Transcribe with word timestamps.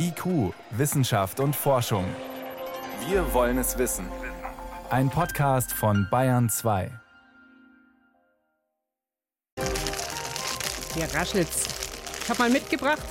IQ, 0.00 0.54
Wissenschaft 0.70 1.40
und 1.40 1.56
Forschung. 1.56 2.04
Wir 3.08 3.34
wollen 3.34 3.58
es 3.58 3.78
wissen. 3.78 4.06
Ein 4.90 5.10
Podcast 5.10 5.72
von 5.72 6.06
Bayern 6.08 6.48
2. 6.48 6.92
Hier 10.94 11.14
raschelt's. 11.14 11.66
Ich 12.22 12.30
habe 12.30 12.38
mal 12.38 12.50
mitgebracht, 12.50 13.02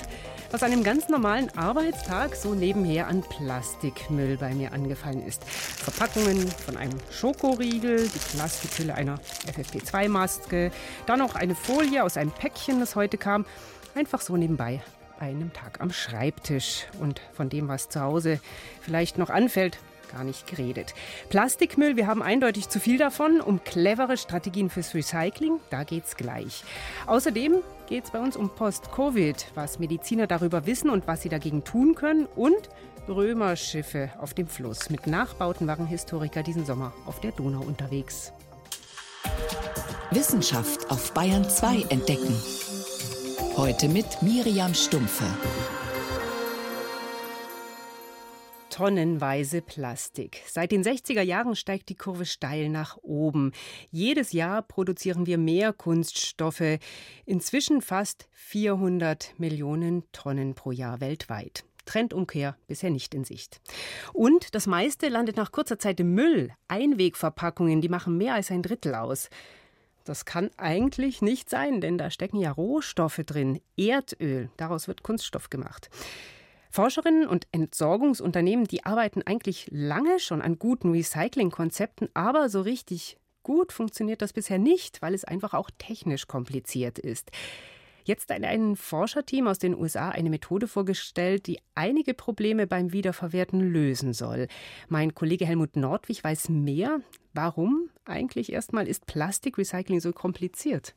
was 0.52 0.64
an 0.64 0.72
einem 0.72 0.84
ganz 0.86 1.10
normalen 1.10 1.50
Arbeitstag 1.58 2.36
so 2.36 2.56
nebenher 2.56 3.08
an 3.08 3.22
Plastikmüll 3.22 4.38
bei 4.38 4.54
mir 4.54 4.72
angefallen 4.72 5.26
ist. 5.28 5.44
Verpackungen 5.44 6.48
von 6.48 6.78
einem 6.78 6.98
Schokoriegel, 7.12 8.08
die 8.08 8.38
Plastikhülle 8.38 8.96
einer 8.96 9.20
FFP2-Maske, 9.46 10.72
dann 11.06 11.20
noch 11.20 11.36
eine 11.36 11.54
Folie 11.54 12.06
aus 12.06 12.16
einem 12.16 12.32
Päckchen, 12.32 12.80
das 12.80 12.96
heute 12.96 13.18
kam. 13.18 13.46
Einfach 13.94 14.22
so 14.22 14.38
nebenbei 14.38 14.82
einem 15.20 15.54
Tag 15.54 15.82
am 15.82 15.92
Schreibtisch 15.92 16.86
und 17.00 17.22
von 17.34 17.50
dem, 17.50 17.68
was 17.68 17.90
zu 17.90 18.02
Hause 18.02 18.40
vielleicht 18.82 19.18
noch 19.18 19.30
anfällt, 19.30 19.80
gar 20.12 20.24
nicht 20.24 20.48
geredet. 20.48 20.94
Plastikmüll, 21.30 21.96
wir 21.96 22.08
haben 22.08 22.22
eindeutig 22.22 22.70
zu 22.70 22.80
viel 22.80 22.98
davon. 22.98 23.42
Um 23.42 23.64
clevere 23.64 24.18
Strategien 24.18 24.70
fürs 24.70 24.94
Recycling, 24.94 25.60
da 25.70 25.84
geht's 25.84 26.16
gleich. 26.16 26.64
Außerdem 27.06 27.62
geht 27.88 28.06
es 28.06 28.12
bei 28.12 28.20
uns 28.20 28.38
um 28.38 28.50
Post-Covid, 28.50 29.48
was 29.56 29.80
Mediziner 29.80 30.28
darüber 30.28 30.66
wissen 30.66 30.90
und 30.90 31.08
was 31.08 31.22
sie 31.22 31.30
dagegen 31.30 31.64
tun 31.64 31.96
können. 31.96 32.26
Und 32.36 32.70
Römerschiffe 33.08 34.12
auf 34.20 34.34
dem 34.34 34.48
Fluss. 34.48 34.90
Mit 34.90 35.08
Nachbauten 35.08 35.68
waren 35.68 35.88
Historiker 35.88 36.44
diesen 36.44 36.66
Sommer 36.66 36.94
auf 37.06 37.22
der 37.22 37.32
Donau 37.32 37.62
unterwegs. 37.62 38.34
Wissenschaft 40.12 40.90
auf 40.90 41.14
Bayern 41.14 41.48
2 41.48 41.86
entdecken. 41.90 42.36
Heute 43.58 43.90
mit 43.90 44.22
Miriam 44.22 44.76
Stumpfe. 44.76 45.26
Tonnenweise 48.70 49.64
Plastik. 49.64 50.44
Seit 50.46 50.72
den 50.72 50.84
60er 50.84 51.24
Jahren 51.24 51.56
steigt 51.56 51.90
die 51.90 51.96
Kurve 51.96 52.28
steil 52.28 52.70
nach 52.70 52.98
oben. 53.02 53.54
Jedes 53.90 54.32
Jahr 54.32 54.62
produzieren 54.62 55.26
wir 55.26 55.40
mehr 55.40 55.74
Kunststoffe. 55.74 56.78
Inzwischen 57.26 57.82
fast 57.82 58.30
400 58.34 59.34
Millionen 59.40 60.04
Tonnen 60.12 60.54
pro 60.54 60.70
Jahr 60.72 61.02
weltweit. 61.02 61.66
Trendumkehr 61.88 62.56
bisher 62.68 62.92
nicht 62.92 63.16
in 63.16 63.24
Sicht. 63.24 63.60
Und 64.14 64.54
das 64.54 64.68
meiste 64.68 65.10
landet 65.10 65.36
nach 65.36 65.52
kurzer 65.52 65.80
Zeit 65.80 66.00
im 66.00 66.14
Müll. 66.14 66.52
Einwegverpackungen, 66.68 67.82
die 67.82 67.90
machen 67.90 68.18
mehr 68.18 68.36
als 68.36 68.52
ein 68.52 68.62
Drittel 68.62 68.94
aus. 68.94 69.30
Das 70.08 70.24
kann 70.24 70.50
eigentlich 70.56 71.22
nicht 71.22 71.50
sein, 71.50 71.82
denn 71.82 71.98
da 71.98 72.10
stecken 72.10 72.38
ja 72.38 72.52
Rohstoffe 72.52 73.22
drin. 73.26 73.60
Erdöl, 73.76 74.50
daraus 74.56 74.88
wird 74.88 75.04
Kunststoff 75.04 75.50
gemacht. 75.50 75.90
Forscherinnen 76.72 77.28
und 77.28 77.48
Entsorgungsunternehmen, 77.52 78.66
die 78.66 78.86
arbeiten 78.86 79.22
eigentlich 79.24 79.68
lange 79.70 80.20
schon 80.20 80.42
an 80.42 80.60
guten 80.60 80.92
Recyclingkonzepten, 80.92 82.10
aber 82.14 82.50
so 82.50 82.62
richtig 82.62 83.18
gut 83.44 83.74
funktioniert 83.74 84.22
das 84.22 84.34
bisher 84.34 84.60
nicht, 84.60 85.02
weil 85.02 85.14
es 85.14 85.26
einfach 85.26 85.54
auch 85.54 85.70
technisch 85.78 86.28
kompliziert 86.28 87.00
ist. 87.00 87.32
Jetzt 88.08 88.34
hat 88.34 88.42
ein 88.42 88.78
Forscherteam 88.78 89.48
aus 89.48 89.60
den 89.60 89.76
USA 89.76 90.08
eine 90.08 90.30
Methode 90.30 90.70
vorgestellt, 90.70 91.46
die 91.46 91.60
einige 91.76 92.14
Probleme 92.14 92.66
beim 92.66 92.94
Wiederverwerten 92.94 93.60
lösen 93.60 94.14
soll. 94.14 94.48
Mein 94.88 95.14
Kollege 95.14 95.46
Helmut 95.46 95.76
Nordwig 95.76 96.24
weiß 96.24 96.48
mehr. 96.48 97.02
Warum 97.34 97.90
eigentlich 98.06 98.54
erstmal 98.54 98.88
ist 98.88 99.08
Plastikrecycling 99.08 100.00
so 100.00 100.14
kompliziert? 100.14 100.96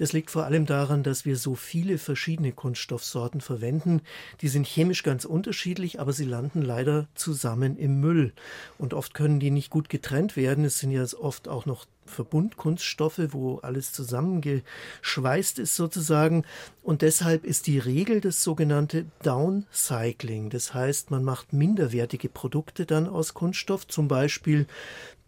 Das 0.00 0.14
liegt 0.14 0.30
vor 0.30 0.44
allem 0.44 0.64
daran, 0.64 1.02
dass 1.02 1.26
wir 1.26 1.36
so 1.36 1.54
viele 1.54 1.98
verschiedene 1.98 2.52
Kunststoffsorten 2.52 3.42
verwenden. 3.42 4.00
Die 4.40 4.48
sind 4.48 4.66
chemisch 4.66 5.02
ganz 5.02 5.26
unterschiedlich, 5.26 6.00
aber 6.00 6.14
sie 6.14 6.24
landen 6.24 6.62
leider 6.62 7.06
zusammen 7.14 7.76
im 7.76 8.00
Müll. 8.00 8.32
Und 8.78 8.94
oft 8.94 9.12
können 9.12 9.40
die 9.40 9.50
nicht 9.50 9.68
gut 9.68 9.90
getrennt 9.90 10.36
werden. 10.36 10.64
Es 10.64 10.78
sind 10.78 10.90
ja 10.90 11.04
oft 11.20 11.48
auch 11.48 11.66
noch 11.66 11.84
Verbundkunststoffe, 12.06 13.20
wo 13.32 13.58
alles 13.58 13.92
zusammengeschweißt 13.92 15.58
ist 15.58 15.76
sozusagen. 15.76 16.46
Und 16.82 17.02
deshalb 17.02 17.44
ist 17.44 17.66
die 17.66 17.78
Regel 17.78 18.22
das 18.22 18.42
sogenannte 18.42 19.04
Downcycling. 19.22 20.48
Das 20.48 20.72
heißt, 20.72 21.10
man 21.10 21.24
macht 21.24 21.52
minderwertige 21.52 22.30
Produkte 22.30 22.86
dann 22.86 23.06
aus 23.06 23.34
Kunststoff, 23.34 23.86
zum 23.86 24.08
Beispiel 24.08 24.66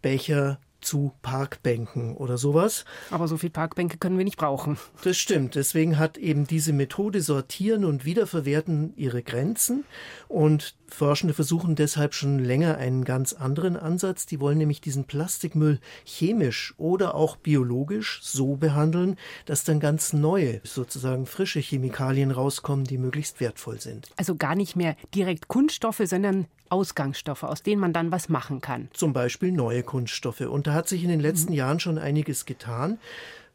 Becher, 0.01 0.57
zu 0.83 1.13
Parkbänken 1.21 2.15
oder 2.15 2.37
sowas. 2.37 2.85
Aber 3.11 3.27
so 3.27 3.37
viel 3.37 3.49
Parkbänke 3.49 3.97
können 3.97 4.17
wir 4.17 4.25
nicht 4.25 4.37
brauchen. 4.37 4.77
Das 5.03 5.17
stimmt. 5.17 5.55
Deswegen 5.55 5.97
hat 5.97 6.17
eben 6.17 6.45
diese 6.45 6.73
Methode 6.73 7.21
Sortieren 7.21 7.85
und 7.85 8.05
Wiederverwerten 8.05 8.93
ihre 8.95 9.23
Grenzen. 9.23 9.85
Und 10.27 10.75
Forschende 10.87 11.33
versuchen 11.33 11.75
deshalb 11.75 12.13
schon 12.13 12.39
länger 12.39 12.77
einen 12.77 13.03
ganz 13.03 13.33
anderen 13.33 13.77
Ansatz. 13.77 14.25
Die 14.25 14.39
wollen 14.39 14.57
nämlich 14.57 14.81
diesen 14.81 15.05
Plastikmüll 15.05 15.79
chemisch 16.05 16.73
oder 16.77 17.15
auch 17.15 17.35
biologisch 17.35 18.19
so 18.21 18.55
behandeln, 18.55 19.17
dass 19.45 19.63
dann 19.63 19.79
ganz 19.79 20.13
neue, 20.13 20.61
sozusagen 20.63 21.25
frische 21.25 21.59
Chemikalien 21.59 22.31
rauskommen, 22.31 22.85
die 22.85 22.97
möglichst 22.97 23.39
wertvoll 23.39 23.81
sind. 23.81 24.09
Also 24.17 24.35
gar 24.35 24.55
nicht 24.55 24.75
mehr 24.75 24.95
direkt 25.13 25.47
Kunststoffe, 25.47 26.01
sondern 26.05 26.47
Ausgangsstoffe, 26.69 27.43
aus 27.43 27.61
denen 27.61 27.79
man 27.79 27.93
dann 27.93 28.11
was 28.11 28.29
machen 28.29 28.59
kann. 28.59 28.89
Zum 28.93 29.13
Beispiel 29.13 29.51
neue 29.51 29.83
Kunststoffe. 29.83 30.41
Und 30.41 30.67
da 30.67 30.73
hat 30.73 30.87
sich 30.87 31.03
in 31.03 31.09
den 31.09 31.19
letzten 31.19 31.51
mhm. 31.51 31.57
Jahren 31.57 31.79
schon 31.79 31.97
einiges 31.97 32.45
getan. 32.45 32.97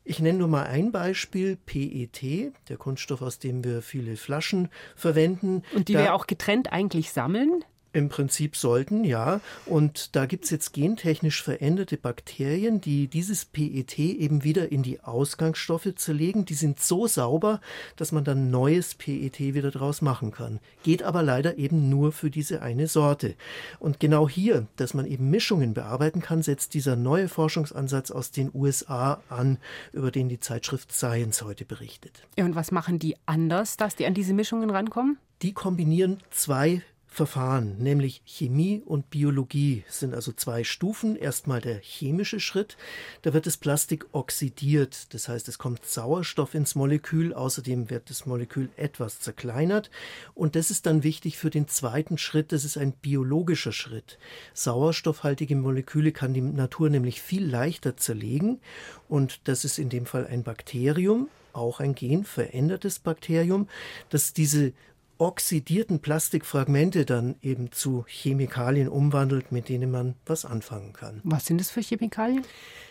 Ich 0.09 0.21
nenne 0.21 0.39
nur 0.39 0.49
mal 0.49 0.65
ein 0.65 0.91
Beispiel, 0.91 1.57
PET, 1.57 2.55
der 2.71 2.79
Kunststoff, 2.79 3.21
aus 3.21 3.41
dem 3.41 3.63
wir 3.63 3.83
viele 3.83 4.17
Flaschen 4.17 4.71
verwenden. 4.97 5.63
Und 5.75 5.89
die 5.89 5.93
da 5.93 5.99
wir 5.99 6.15
auch 6.15 6.27
getrennt 6.27 6.73
eigentlich 6.73 7.13
sammeln? 7.13 7.63
Im 7.93 8.09
Prinzip 8.11 8.57
sollten, 8.57 9.05
ja. 9.05 9.41
Und 9.65 10.15
da 10.15 10.27
gibt 10.27 10.45
es 10.45 10.51
jetzt 10.51 10.73
gentechnisch 10.73 11.43
veränderte 11.43 11.97
Bakterien, 11.97 12.81
die 12.81 13.09
dieses 13.09 13.47
PET 13.47 13.99
eben 13.99 14.45
wieder 14.45 14.71
in 14.71 14.83
die 14.83 15.01
Ausgangsstoffe 15.01 15.95
zerlegen. 15.97 16.45
Die 16.45 16.55
sind 16.55 16.81
so 16.81 17.07
sauber, 17.07 17.61
dass 17.97 18.13
man 18.13 18.25
dann 18.25 18.51
neues 18.51 18.95
PET 18.95 19.39
wieder 19.39 19.71
draus 19.71 20.03
machen 20.03 20.33
kann. 20.33 20.61
Geht 20.83 21.03
aber 21.03 21.23
leider 21.23 21.57
eben 21.57 21.89
nur 21.89 22.13
für 22.13 22.31
diese 22.31 22.61
eine 22.61 22.89
Sorte. 22.89 23.35
Und 23.79 24.01
genau 24.01 24.29
hier, 24.29 24.67
dass 24.77 24.93
man 24.93 25.07
eben 25.07 25.31
Mischungen 25.31 25.73
bearbeiten 25.75 26.21
kann, 26.21 26.43
setzt 26.43 26.75
dieser 26.75 26.97
neue 26.97 27.29
Forschungsansatz 27.29 28.11
aus 28.11 28.31
den 28.31 28.51
USA 28.53 29.23
an, 29.29 29.59
über 29.93 30.11
den 30.11 30.29
die 30.29 30.41
Zeitschrift 30.41 30.93
Science 30.93 31.43
heute 31.43 31.65
berichtet. 31.65 32.27
Ja, 32.37 32.45
und 32.45 32.55
was 32.55 32.71
machen 32.71 32.99
die 32.99 33.17
anders, 33.27 33.77
dass 33.77 33.97
die 33.97 34.07
an 34.07 34.15
diese 34.15 34.35
Mischungen 34.35 34.71
rankommen? 34.71 35.19
Die 35.43 35.53
kombinieren 35.53 36.19
zwei 36.31 36.83
Verfahren, 37.19 37.79
nämlich 37.79 38.23
Chemie 38.25 38.81
und 38.87 39.11
Biologie, 39.11 39.83
sind 39.89 40.15
also 40.15 40.31
zwei 40.31 40.63
Stufen. 40.63 41.17
Erstmal 41.17 41.61
der 41.61 41.81
chemische 41.81 42.39
Schritt, 42.39 42.77
da 43.23 43.35
wird 43.35 43.47
das 43.47 43.57
Plastik 43.57 44.07
oxidiert, 44.13 45.13
das 45.13 45.29
heißt 45.29 45.49
es 45.49 45.59
kommt 45.59 45.85
Sauerstoff 45.85 46.55
ins 46.55 46.77
Molekül, 46.77 47.35
außerdem 47.35 47.91
wird 47.91 48.09
das 48.09 48.25
Molekül 48.25 48.69
etwas 48.77 49.19
zerkleinert. 49.19 49.91
Und 50.35 50.55
das 50.55 50.71
ist 50.71 50.87
dann 50.87 51.03
wichtig 51.03 51.39
für 51.39 51.51
den 51.51 51.67
zweiten 51.67 52.19
Schritt, 52.19 52.53
das 52.53 52.65
ist 52.65 52.79
ein 52.79 52.93
biologischer 52.93 53.73
Schritt. 53.73 54.17
Sauerstoffhaltige 54.55 55.57
Moleküle 55.57 56.13
kann 56.13 56.35
die 56.35 56.41
Natur 56.41 56.89
nämlich 56.89 57.21
viel 57.21 57.45
leichter 57.45 57.97
zerlegen. 57.97 58.61
Und 59.09 59.41
das 59.49 59.65
ist 59.65 59.81
in 59.81 59.89
dem 59.89 60.07
Fall 60.07 60.25
ein 60.29 60.45
Bakterium, 60.45 61.29
auch 61.53 61.81
ein 61.81 61.97
genverändertes 61.97 63.01
Bakterium, 63.01 63.67
das 64.09 64.35
diese 64.35 64.73
oxidierten 65.19 66.01
Plastikfragmente 66.01 67.05
dann 67.05 67.37
eben 67.43 67.73
zu 67.73 68.05
Chemikalien 68.07 68.89
umwandelt, 68.89 69.53
mit 69.53 69.69
denen 69.69 69.91
man 69.91 70.15
was 70.25 70.45
anfangen 70.45 70.93
kann. 70.93 71.21
Was 71.25 71.47
sind 71.47 71.61
das 71.61 71.71
für 71.71 71.81
Chemikalien? 71.81 72.45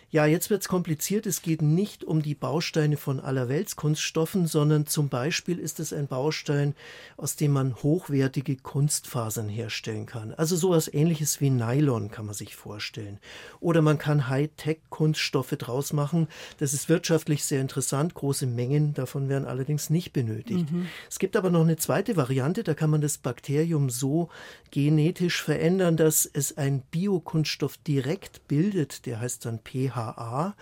Ja, 0.10 0.26
jetzt 0.26 0.50
wird 0.50 0.62
es 0.62 0.70
kompliziert. 0.70 1.26
Es 1.26 1.42
geht 1.42 1.62
nicht 1.62 2.06
um 2.06 2.22
die 2.22 2.34
Bausteine 2.34 2.96
von 2.96 3.20
Allerweltskunststoffen, 3.20 4.48
sondern 4.48 4.88
zum 4.88 5.10
Beispiel 5.10 5.60
ist 5.60 5.82
es 5.82 5.92
ein 5.92 6.08
Baustein, 6.08 6.76
aus 7.18 7.36
dem 7.36 7.52
man 7.52 7.76
hochwertige 7.76 8.56
Kunstfasern 8.56 9.50
herstellen 9.50 10.06
kann. 10.06 10.34
Also 10.34 10.56
sowas 10.56 10.92
ähnliches 10.94 11.42
wie 11.42 11.50
Nylon 11.50 12.10
kann 12.10 12.26
man 12.26 12.36
sich 12.36 12.56
vorstellen. 12.56 13.20
Oder 13.60 13.82
man 13.82 13.98
kann 13.98 14.30
Hightech-Kunststoffe 14.30 15.58
draus 15.58 15.92
machen. 15.92 16.30
Das 16.58 16.74
ist 16.74 16.88
wirtschaftlich 16.88 17.44
sehr 17.44 17.60
interessant. 17.60 18.14
Große 18.14 18.48
Mengen 18.48 18.94
davon 18.94 19.28
werden 19.28 19.46
allerdings 19.46 19.90
nicht 19.90 20.14
benötigt. 20.14 20.72
Mhm. 20.72 20.88
Es 21.10 21.20
gibt 21.20 21.36
aber 21.36 21.50
noch 21.50 21.64
eine 21.64 21.76
zweite 21.76 22.16
Variante. 22.16 22.64
Da 22.64 22.76
kann 22.76 22.92
man 22.92 23.02
das 23.02 23.18
Bakterium 23.18 23.90
so 23.90 24.30
genetisch 24.72 25.42
verändern, 25.42 25.98
dass 25.98 26.26
es 26.26 26.58
ein 26.58 26.82
Biokunststoff 26.92 27.76
direkt 27.80 28.48
bildet. 28.48 29.06
Der 29.06 29.20
heißt 29.20 29.44
dann 29.44 29.60
pH 29.60 29.97
BHA, 29.98 30.56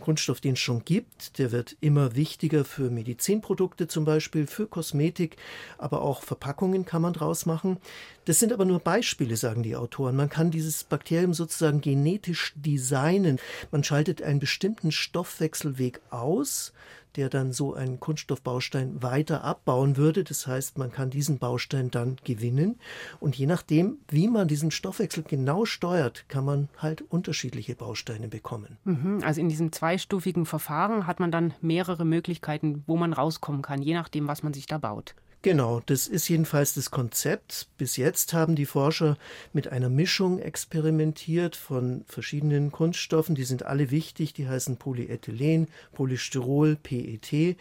Kunststoff, 0.00 0.40
den 0.40 0.54
es 0.54 0.58
schon 0.58 0.84
gibt. 0.84 1.38
Der 1.38 1.52
wird 1.52 1.76
immer 1.80 2.16
wichtiger 2.16 2.64
für 2.64 2.90
Medizinprodukte 2.90 3.86
zum 3.86 4.04
Beispiel, 4.04 4.46
für 4.46 4.66
Kosmetik, 4.66 5.36
aber 5.78 6.02
auch 6.02 6.22
Verpackungen 6.22 6.84
kann 6.84 7.02
man 7.02 7.12
draus 7.12 7.46
machen. 7.46 7.76
Das 8.24 8.38
sind 8.38 8.52
aber 8.52 8.64
nur 8.64 8.80
Beispiele, 8.80 9.36
sagen 9.36 9.62
die 9.62 9.76
Autoren. 9.76 10.16
Man 10.16 10.28
kann 10.28 10.50
dieses 10.50 10.84
Bakterium 10.84 11.34
sozusagen 11.34 11.80
genetisch 11.80 12.54
designen. 12.56 13.38
Man 13.70 13.84
schaltet 13.84 14.22
einen 14.22 14.40
bestimmten 14.40 14.90
Stoffwechselweg 14.90 16.00
aus, 16.10 16.72
der 17.16 17.28
dann 17.28 17.52
so 17.52 17.74
einen 17.74 18.00
Kunststoffbaustein 18.00 19.02
weiter 19.02 19.44
abbauen 19.44 19.96
würde. 19.96 20.24
Das 20.24 20.46
heißt, 20.46 20.78
man 20.78 20.92
kann 20.92 21.10
diesen 21.10 21.38
Baustein 21.38 21.90
dann 21.90 22.16
gewinnen. 22.24 22.78
Und 23.20 23.36
je 23.36 23.46
nachdem, 23.46 23.98
wie 24.08 24.28
man 24.28 24.48
diesen 24.48 24.70
Stoffwechsel 24.70 25.24
genau 25.24 25.64
steuert, 25.64 26.28
kann 26.28 26.44
man 26.44 26.68
halt 26.78 27.02
unterschiedliche 27.02 27.74
Bausteine 27.74 28.28
bekommen. 28.28 28.78
Mhm, 28.84 29.20
also 29.24 29.40
in 29.40 29.48
diesem 29.48 29.72
zweistufigen 29.72 30.46
Verfahren 30.46 31.06
hat 31.06 31.20
man 31.20 31.30
dann 31.30 31.54
mehrere 31.60 32.04
Möglichkeiten, 32.04 32.82
wo 32.86 32.96
man 32.96 33.12
rauskommen 33.12 33.62
kann, 33.62 33.82
je 33.82 33.94
nachdem, 33.94 34.28
was 34.28 34.42
man 34.42 34.52
sich 34.52 34.66
da 34.66 34.78
baut. 34.78 35.14
Genau, 35.42 35.80
das 35.86 36.06
ist 36.06 36.28
jedenfalls 36.28 36.74
das 36.74 36.90
Konzept. 36.90 37.68
Bis 37.78 37.96
jetzt 37.96 38.34
haben 38.34 38.56
die 38.56 38.66
Forscher 38.66 39.16
mit 39.54 39.68
einer 39.68 39.88
Mischung 39.88 40.38
experimentiert 40.38 41.56
von 41.56 42.04
verschiedenen 42.06 42.70
Kunststoffen. 42.70 43.34
Die 43.34 43.44
sind 43.44 43.64
alle 43.64 43.90
wichtig. 43.90 44.34
Die 44.34 44.46
heißen 44.46 44.76
Polyethylen, 44.76 45.68
Polystyrol, 45.94 46.76
PET. 46.76 47.56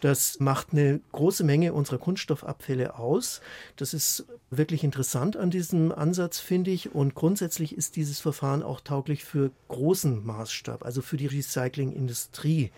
Das 0.00 0.40
macht 0.40 0.68
eine 0.72 1.00
große 1.12 1.44
Menge 1.44 1.74
unserer 1.74 1.98
Kunststoffabfälle 1.98 2.98
aus. 2.98 3.42
Das 3.76 3.92
ist 3.92 4.24
wirklich 4.50 4.84
interessant 4.84 5.36
an 5.36 5.50
diesem 5.50 5.92
Ansatz, 5.92 6.38
finde 6.38 6.70
ich. 6.70 6.94
Und 6.94 7.14
grundsätzlich 7.14 7.76
ist 7.76 7.96
dieses 7.96 8.20
Verfahren 8.20 8.62
auch 8.62 8.80
tauglich 8.80 9.24
für 9.24 9.50
großen 9.66 10.24
Maßstab, 10.24 10.84
also 10.84 11.02
für 11.02 11.16
die 11.16 11.26
Recyclingindustrie. 11.26 12.70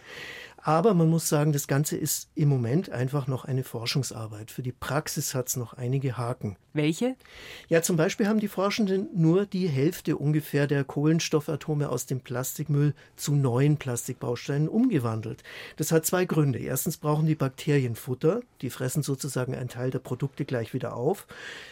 Aber 0.62 0.92
man 0.92 1.08
muss 1.08 1.28
sagen, 1.28 1.52
das 1.52 1.66
Ganze 1.66 1.96
ist 1.96 2.30
im 2.34 2.48
Moment 2.48 2.90
einfach 2.90 3.26
noch 3.26 3.44
eine 3.44 3.64
Forschungsarbeit. 3.64 4.50
Für 4.50 4.62
die 4.62 4.72
Praxis 4.72 5.34
hat 5.34 5.48
es 5.48 5.56
noch 5.56 5.74
einige 5.74 6.18
Haken. 6.18 6.56
Welche? 6.72 7.16
Ja, 7.68 7.82
zum 7.82 7.96
Beispiel 7.96 8.28
haben 8.28 8.38
die 8.38 8.46
Forschenden 8.46 9.08
nur 9.14 9.46
die 9.46 9.68
Hälfte 9.68 10.16
ungefähr 10.16 10.66
der 10.66 10.84
Kohlenstoffatome 10.84 11.88
aus 11.88 12.06
dem 12.06 12.20
Plastikmüll 12.20 12.94
zu 13.16 13.34
neuen 13.34 13.76
Plastikbausteinen 13.76 14.68
umgewandelt. 14.68 15.42
Das 15.78 15.90
hat 15.90 16.06
zwei 16.06 16.26
Gründe. 16.26 16.60
Erstens 16.60 16.98
brauchen 16.98 17.26
die 17.26 17.34
Bakterien 17.34 17.96
Futter. 17.96 18.42
Die 18.60 18.70
fressen 18.70 19.02
sozusagen 19.02 19.54
einen 19.54 19.68
Teil 19.68 19.90
der 19.90 19.98
Produkte 19.98 20.44
gleich 20.44 20.74
wieder 20.74 20.94
auf. 20.94 21.26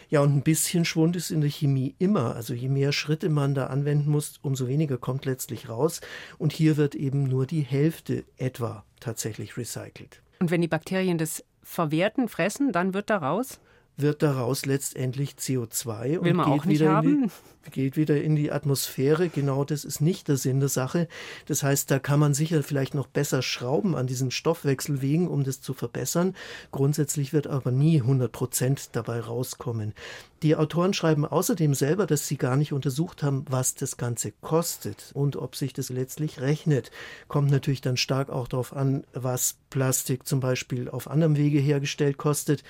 Ja, 0.09 0.21
und 0.21 0.35
ein 0.35 0.43
bisschen 0.43 0.83
Schwund 0.83 1.15
ist 1.15 1.31
in 1.31 1.41
der 1.41 1.49
Chemie 1.49 1.95
immer. 1.99 2.35
Also 2.35 2.53
je 2.53 2.69
mehr 2.69 2.91
Schritte 2.91 3.29
man 3.29 3.55
da 3.55 3.67
anwenden 3.67 4.09
muss, 4.09 4.39
umso 4.41 4.67
weniger 4.67 4.97
kommt 4.97 5.25
letztlich 5.25 5.69
raus. 5.69 6.01
Und 6.37 6.51
hier 6.51 6.75
wird 6.75 6.95
eben 6.95 7.23
nur 7.23 7.45
die 7.45 7.61
Hälfte 7.61 8.25
etwa 8.37 8.83
tatsächlich 8.99 9.57
recycelt. 9.57 10.21
Und 10.39 10.51
wenn 10.51 10.61
die 10.61 10.67
Bakterien 10.67 11.17
das 11.17 11.43
verwerten, 11.63 12.27
fressen, 12.29 12.71
dann 12.71 12.93
wird 12.93 13.09
daraus? 13.09 13.59
Wird 14.01 14.23
daraus 14.23 14.65
letztendlich 14.65 15.31
CO2 15.31 16.21
Will 16.23 16.39
und 16.39 16.45
geht 16.45 16.67
wieder, 16.69 17.01
die, 17.01 17.27
geht 17.71 17.97
wieder 17.97 18.21
in 18.21 18.37
die 18.37 18.49
Atmosphäre. 18.49 19.27
Genau 19.27 19.65
das 19.65 19.83
ist 19.83 19.99
nicht 19.99 20.29
der 20.29 20.37
Sinn 20.37 20.61
der 20.61 20.69
Sache. 20.69 21.09
Das 21.47 21.63
heißt, 21.63 21.91
da 21.91 21.99
kann 21.99 22.19
man 22.19 22.33
sicher 22.33 22.63
vielleicht 22.63 22.95
noch 22.95 23.07
besser 23.07 23.41
schrauben 23.41 23.95
an 23.95 24.07
diesen 24.07 24.31
Stoffwechselwegen, 24.31 25.27
um 25.27 25.43
das 25.43 25.59
zu 25.59 25.73
verbessern. 25.73 26.33
Grundsätzlich 26.71 27.33
wird 27.33 27.47
aber 27.47 27.71
nie 27.71 27.99
100 27.99 28.31
Prozent 28.31 28.89
dabei 28.93 29.19
rauskommen. 29.19 29.93
Die 30.41 30.55
Autoren 30.55 30.93
schreiben 30.93 31.25
außerdem 31.25 31.73
selber, 31.73 32.05
dass 32.07 32.27
sie 32.27 32.37
gar 32.37 32.55
nicht 32.55 32.71
untersucht 32.71 33.23
haben, 33.23 33.43
was 33.49 33.75
das 33.75 33.97
Ganze 33.97 34.31
kostet 34.31 35.11
und 35.13 35.35
ob 35.35 35.57
sich 35.57 35.73
das 35.73 35.89
letztlich 35.89 36.39
rechnet. 36.39 36.91
Kommt 37.27 37.51
natürlich 37.51 37.81
dann 37.81 37.97
stark 37.97 38.29
auch 38.29 38.47
darauf 38.47 38.73
an, 38.73 39.03
was 39.11 39.57
Plastik 39.69 40.25
zum 40.25 40.39
Beispiel 40.39 40.89
auf 40.89 41.09
anderem 41.09 41.35
Wege 41.35 41.59
hergestellt 41.59 42.17
kostet 42.17 42.63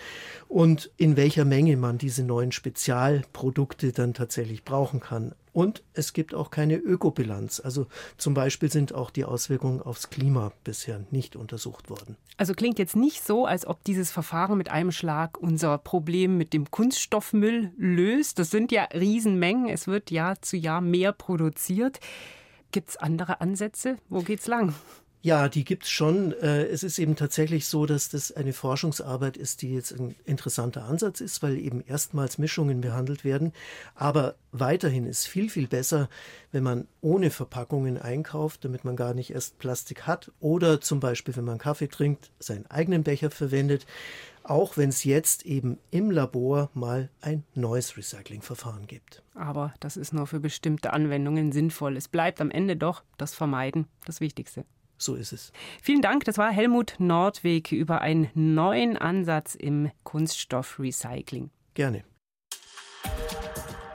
und 0.47 0.89
in 0.97 1.15
welcher 1.19 1.43
Menge 1.43 1.75
man 1.75 1.97
diese 1.97 2.23
neuen 2.23 2.53
Spezialprodukte 2.53 3.91
dann 3.91 4.13
tatsächlich 4.13 4.63
brauchen 4.63 5.01
kann. 5.01 5.35
Und 5.51 5.83
es 5.93 6.13
gibt 6.13 6.33
auch 6.33 6.49
keine 6.49 6.77
Ökobilanz. 6.77 7.59
Also 7.59 7.87
zum 8.15 8.33
Beispiel 8.33 8.71
sind 8.71 8.95
auch 8.95 9.09
die 9.09 9.25
Auswirkungen 9.25 9.81
aufs 9.81 10.09
Klima 10.09 10.53
bisher 10.63 11.01
nicht 11.11 11.35
untersucht 11.35 11.89
worden. 11.89 12.15
Also 12.37 12.53
klingt 12.53 12.79
jetzt 12.79 12.95
nicht 12.95 13.21
so, 13.21 13.45
als 13.45 13.67
ob 13.67 13.83
dieses 13.83 14.11
Verfahren 14.11 14.57
mit 14.57 14.71
einem 14.71 14.93
Schlag 14.93 15.37
unser 15.37 15.77
Problem 15.77 16.37
mit 16.37 16.53
dem 16.53 16.71
Kunststoffmüll 16.71 17.73
löst. 17.75 18.39
Das 18.39 18.49
sind 18.49 18.71
ja 18.71 18.83
Riesenmengen. 18.85 19.67
Es 19.67 19.87
wird 19.87 20.11
Jahr 20.11 20.41
zu 20.41 20.55
Jahr 20.55 20.79
mehr 20.79 21.11
produziert. 21.11 21.99
Gibt 22.71 22.91
es 22.91 22.95
andere 22.95 23.41
Ansätze? 23.41 23.97
Wo 24.07 24.21
geht's 24.21 24.47
lang? 24.47 24.73
Ja, 25.21 25.49
die 25.49 25.65
gibt's 25.65 25.89
schon. 25.89 26.31
Äh, 26.31 26.63
es 26.67 26.81
ist 26.81 26.97
eben 26.97 27.17
tatsächlich 27.17 27.67
so, 27.67 27.85
dass 27.85 28.07
das 28.07 28.31
eine 28.31 28.53
Forschungsarbeit 28.53 29.35
ist, 29.35 29.61
die 29.61 29.73
jetzt 29.73 29.91
ein 29.91 30.15
interessanter 30.23 30.85
Ansatz 30.85 31.19
ist, 31.19 31.43
weil 31.43 31.57
eben 31.57 31.83
erstmals 31.85 32.37
Mischungen 32.37 32.79
behandelt 32.79 33.25
werden. 33.25 33.51
Aber 33.95 34.35
weiterhin 34.53 35.05
ist 35.05 35.27
viel, 35.27 35.49
viel 35.49 35.67
besser, 35.67 36.07
wenn 36.53 36.63
man 36.63 36.87
ohne 37.01 37.31
Verpackungen 37.31 37.97
einkauft, 37.97 38.63
damit 38.63 38.85
man 38.85 38.95
gar 38.95 39.13
nicht 39.13 39.31
erst 39.31 39.59
Plastik 39.59 40.07
hat. 40.07 40.31
Oder 40.39 40.79
zum 40.79 41.01
Beispiel, 41.01 41.35
wenn 41.35 41.43
man 41.43 41.57
Kaffee 41.57 41.89
trinkt, 41.89 42.31
seinen 42.39 42.65
eigenen 42.67 43.03
Becher 43.03 43.29
verwendet. 43.29 43.85
Auch 44.43 44.77
wenn 44.77 44.87
es 44.87 45.03
jetzt 45.03 45.45
eben 45.45 45.79
im 45.91 46.11
Labor 46.11 46.69
mal 46.73 47.09
ein 47.19 47.43
neues 47.55 47.97
Recyclingverfahren 47.97 48.87
gibt. 48.87 49.21
Aber 49.35 49.73
das 49.81 49.97
ist 49.97 50.13
nur 50.13 50.27
für 50.27 50.39
bestimmte 50.39 50.93
Anwendungen 50.93 51.51
sinnvoll. 51.51 51.97
Es 51.97 52.07
bleibt 52.07 52.39
am 52.39 52.51
Ende 52.51 52.77
doch 52.77 53.03
das 53.17 53.35
Vermeiden 53.35 53.85
das 54.05 54.21
Wichtigste. 54.21 54.63
So 54.99 55.15
ist 55.15 55.31
es. 55.31 55.51
Vielen 55.81 56.01
Dank. 56.01 56.25
Das 56.25 56.37
war 56.37 56.51
Helmut 56.51 56.95
Nordweg 56.99 57.71
über 57.71 58.01
einen 58.01 58.29
neuen 58.35 58.97
Ansatz 58.97 59.55
im 59.55 59.89
Kunststoffrecycling. 60.03 61.49
Gerne. 61.73 62.03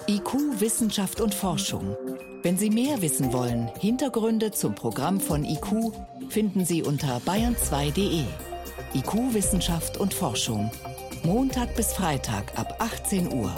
IQ, 0.09 0.61
Wissenschaft 0.61 1.21
und 1.21 1.35
Forschung. 1.35 1.97
Wenn 2.43 2.59
Sie 2.59 2.71
mehr 2.71 3.01
wissen 3.01 3.33
wollen, 3.33 3.71
Hintergründe 3.79 4.51
zum 4.51 4.75
Programm 4.75 5.21
von 5.21 5.45
IQ 5.45 5.93
finden 6.29 6.65
Sie 6.65 6.83
unter 6.83 7.19
bayern2.de. 7.19 8.25
IQ, 8.95 9.35
Wissenschaft 9.35 9.97
und 9.99 10.13
Forschung. 10.13 10.71
Montag 11.23 11.75
bis 11.75 11.95
Freitag 11.95 12.59
ab 12.59 12.77
18 12.81 13.33
Uhr. 13.33 13.55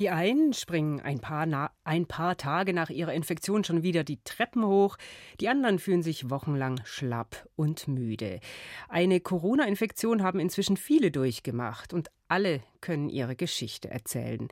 Die 0.00 0.10
einen 0.10 0.52
springen 0.52 1.00
ein 1.00 1.20
paar, 1.20 1.70
ein 1.84 2.06
paar, 2.06 2.36
Tage 2.36 2.72
nach 2.72 2.90
ihrer 2.90 3.12
Infektion 3.12 3.62
schon 3.62 3.84
wieder 3.84 4.02
die 4.02 4.18
Treppen 4.24 4.66
hoch, 4.66 4.96
die 5.40 5.48
anderen 5.48 5.78
fühlen 5.78 6.02
sich 6.02 6.30
wochenlang 6.30 6.80
schlapp 6.84 7.48
und 7.54 7.86
müde. 7.86 8.40
Eine 8.88 9.20
Corona-Infektion 9.20 10.22
haben 10.22 10.40
inzwischen 10.40 10.76
viele 10.76 11.12
durchgemacht 11.12 11.92
und 11.92 12.10
alle 12.26 12.60
können 12.80 13.08
ihre 13.08 13.36
Geschichte 13.36 13.88
erzählen. 13.88 14.48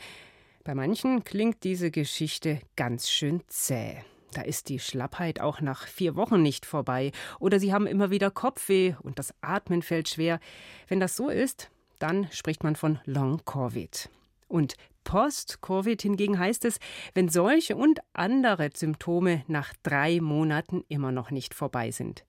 Bei 0.62 0.76
manchen 0.76 1.24
klingt 1.24 1.64
diese 1.64 1.90
Geschichte 1.90 2.60
ganz 2.76 3.10
schön 3.10 3.42
zäh. 3.48 3.96
Da 4.34 4.42
ist 4.42 4.68
die 4.68 4.78
Schlappheit 4.78 5.40
auch 5.40 5.60
nach 5.60 5.88
vier 5.88 6.14
Wochen 6.14 6.40
nicht 6.40 6.64
vorbei. 6.64 7.10
Oder 7.40 7.58
sie 7.58 7.72
haben 7.72 7.86
immer 7.86 8.10
wieder 8.10 8.30
Kopfweh 8.30 8.94
und 9.02 9.18
das 9.18 9.34
Atmen 9.40 9.82
fällt 9.82 10.08
schwer. 10.08 10.38
Wenn 10.86 11.00
das 11.00 11.16
so 11.16 11.28
ist, 11.28 11.70
dann 11.98 12.28
spricht 12.30 12.62
man 12.62 12.76
von 12.76 13.00
Long-Covid. 13.04 14.08
Und 14.48 14.74
Post-Covid 15.04 16.00
hingegen 16.00 16.38
heißt 16.38 16.64
es, 16.64 16.78
wenn 17.14 17.28
solche 17.28 17.76
und 17.76 18.00
andere 18.12 18.70
Symptome 18.74 19.44
nach 19.46 19.72
drei 19.82 20.20
Monaten 20.20 20.84
immer 20.88 21.12
noch 21.12 21.30
nicht 21.30 21.54
vorbei 21.54 21.90
sind. 21.90 22.24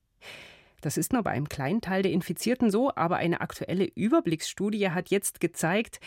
Das 0.80 0.96
ist 0.98 1.12
nur 1.12 1.22
bei 1.22 1.30
einem 1.30 1.48
kleinen 1.48 1.80
Teil 1.80 2.02
der 2.02 2.12
Infizierten 2.12 2.70
so, 2.70 2.94
aber 2.94 3.16
eine 3.16 3.40
aktuelle 3.40 3.84
Überblicksstudie 3.84 4.90
hat 4.90 5.08
jetzt 5.08 5.40
gezeigt, 5.40 5.98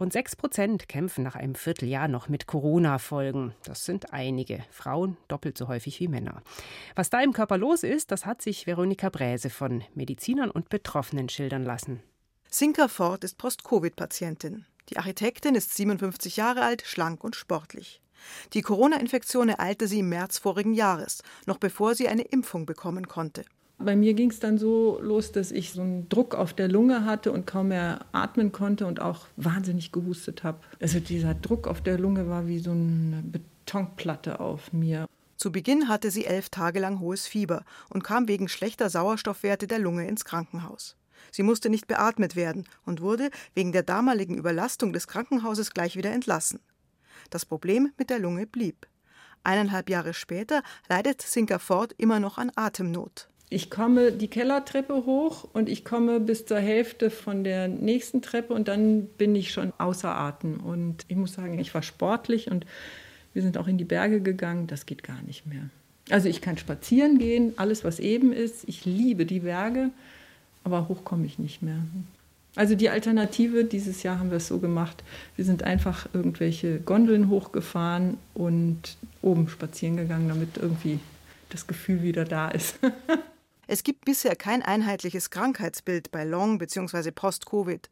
Rund 0.00 0.12
6 0.12 0.34
Prozent 0.34 0.88
kämpfen 0.88 1.22
nach 1.22 1.36
einem 1.36 1.54
Vierteljahr 1.54 2.08
noch 2.08 2.28
mit 2.28 2.48
Corona-Folgen. 2.48 3.54
Das 3.64 3.84
sind 3.84 4.12
einige. 4.12 4.64
Frauen 4.70 5.16
doppelt 5.28 5.56
so 5.56 5.68
häufig 5.68 6.00
wie 6.00 6.08
Männer. 6.08 6.42
Was 6.96 7.10
da 7.10 7.20
im 7.20 7.32
Körper 7.32 7.58
los 7.58 7.84
ist, 7.84 8.10
das 8.10 8.26
hat 8.26 8.42
sich 8.42 8.66
Veronika 8.66 9.08
Bräse 9.08 9.50
von 9.50 9.84
Medizinern 9.94 10.50
und 10.50 10.68
Betroffenen 10.68 11.28
schildern 11.28 11.64
lassen. 11.64 12.02
Sinka 12.50 12.88
Ford 12.88 13.22
ist 13.22 13.38
Post-Covid-Patientin. 13.38 14.66
Die 14.90 14.98
Architektin 14.98 15.54
ist 15.54 15.74
57 15.74 16.36
Jahre 16.36 16.62
alt, 16.62 16.82
schlank 16.86 17.24
und 17.24 17.36
sportlich. 17.36 18.00
Die 18.52 18.62
Corona-Infektion 18.62 19.48
ereilte 19.48 19.88
sie 19.88 20.00
im 20.00 20.08
März 20.08 20.38
vorigen 20.38 20.74
Jahres, 20.74 21.22
noch 21.46 21.58
bevor 21.58 21.94
sie 21.94 22.08
eine 22.08 22.22
Impfung 22.22 22.66
bekommen 22.66 23.08
konnte. 23.08 23.44
Bei 23.78 23.96
mir 23.96 24.14
ging 24.14 24.30
es 24.30 24.38
dann 24.38 24.56
so 24.56 24.98
los, 25.02 25.32
dass 25.32 25.50
ich 25.50 25.72
so 25.72 25.82
einen 25.82 26.08
Druck 26.08 26.34
auf 26.34 26.54
der 26.54 26.68
Lunge 26.68 27.04
hatte 27.04 27.32
und 27.32 27.46
kaum 27.46 27.68
mehr 27.68 28.06
atmen 28.12 28.52
konnte 28.52 28.86
und 28.86 29.00
auch 29.00 29.26
wahnsinnig 29.36 29.90
gehustet 29.90 30.44
habe. 30.44 30.60
Also 30.80 31.00
dieser 31.00 31.34
Druck 31.34 31.66
auf 31.66 31.80
der 31.80 31.98
Lunge 31.98 32.28
war 32.28 32.46
wie 32.46 32.60
so 32.60 32.70
eine 32.70 33.22
Betonplatte 33.24 34.38
auf 34.38 34.72
mir. 34.72 35.06
Zu 35.36 35.50
Beginn 35.50 35.88
hatte 35.88 36.10
sie 36.10 36.24
elf 36.24 36.50
Tage 36.50 36.78
lang 36.78 37.00
hohes 37.00 37.26
Fieber 37.26 37.64
und 37.90 38.04
kam 38.04 38.28
wegen 38.28 38.48
schlechter 38.48 38.88
Sauerstoffwerte 38.88 39.66
der 39.66 39.80
Lunge 39.80 40.06
ins 40.06 40.24
Krankenhaus. 40.24 40.96
Sie 41.34 41.42
musste 41.42 41.68
nicht 41.68 41.88
beatmet 41.88 42.36
werden 42.36 42.64
und 42.86 43.00
wurde 43.00 43.28
wegen 43.54 43.72
der 43.72 43.82
damaligen 43.82 44.38
Überlastung 44.38 44.92
des 44.92 45.08
Krankenhauses 45.08 45.72
gleich 45.72 45.96
wieder 45.96 46.12
entlassen. 46.12 46.60
Das 47.28 47.44
Problem 47.44 47.90
mit 47.98 48.08
der 48.08 48.20
Lunge 48.20 48.46
blieb. 48.46 48.86
Eineinhalb 49.42 49.90
Jahre 49.90 50.14
später 50.14 50.62
leidet 50.88 51.22
Sinker 51.22 51.58
Ford 51.58 51.92
immer 51.98 52.20
noch 52.20 52.38
an 52.38 52.52
Atemnot. 52.54 53.26
Ich 53.50 53.68
komme 53.68 54.12
die 54.12 54.28
Kellertreppe 54.28 55.06
hoch 55.06 55.48
und 55.52 55.68
ich 55.68 55.84
komme 55.84 56.20
bis 56.20 56.46
zur 56.46 56.60
Hälfte 56.60 57.10
von 57.10 57.42
der 57.42 57.66
nächsten 57.66 58.22
Treppe 58.22 58.54
und 58.54 58.68
dann 58.68 59.06
bin 59.06 59.34
ich 59.34 59.50
schon 59.50 59.72
außer 59.76 60.14
Atem. 60.14 60.60
Und 60.60 61.04
ich 61.08 61.16
muss 61.16 61.32
sagen, 61.32 61.58
ich 61.58 61.74
war 61.74 61.82
sportlich 61.82 62.48
und 62.48 62.64
Wir 63.32 63.42
sind 63.42 63.58
auch 63.58 63.66
in 63.66 63.78
die 63.78 63.84
Berge 63.84 64.20
gegangen, 64.20 64.68
das 64.68 64.86
geht 64.86 65.02
gar 65.02 65.20
nicht 65.22 65.46
mehr. 65.46 65.68
Also 66.10 66.28
ich 66.28 66.40
kann 66.40 66.58
spazieren 66.58 67.18
gehen, 67.18 67.54
alles 67.56 67.82
was 67.82 67.98
eben 67.98 68.32
ist. 68.32 68.68
Ich 68.68 68.84
liebe 68.84 69.26
die 69.26 69.40
Berge, 69.40 69.90
aber 70.64 70.88
hoch 70.88 71.04
komme 71.04 71.26
ich 71.26 71.38
nicht 71.38 71.62
mehr. 71.62 71.78
Also 72.56 72.74
die 72.74 72.88
Alternative, 72.88 73.64
dieses 73.64 74.02
Jahr 74.02 74.18
haben 74.18 74.30
wir 74.30 74.36
es 74.36 74.48
so 74.48 74.58
gemacht, 74.58 75.02
wir 75.36 75.44
sind 75.44 75.64
einfach 75.64 76.06
irgendwelche 76.12 76.78
Gondeln 76.80 77.28
hochgefahren 77.28 78.16
und 78.32 78.96
oben 79.22 79.48
spazieren 79.48 79.96
gegangen, 79.96 80.28
damit 80.28 80.56
irgendwie 80.56 81.00
das 81.50 81.66
Gefühl 81.66 82.02
wieder 82.02 82.24
da 82.24 82.48
ist. 82.48 82.78
es 83.66 83.82
gibt 83.82 84.04
bisher 84.04 84.36
kein 84.36 84.62
einheitliches 84.62 85.30
Krankheitsbild 85.30 86.12
bei 86.12 86.24
Long- 86.24 86.58
bzw. 86.58 87.10
Post-Covid. 87.10 87.90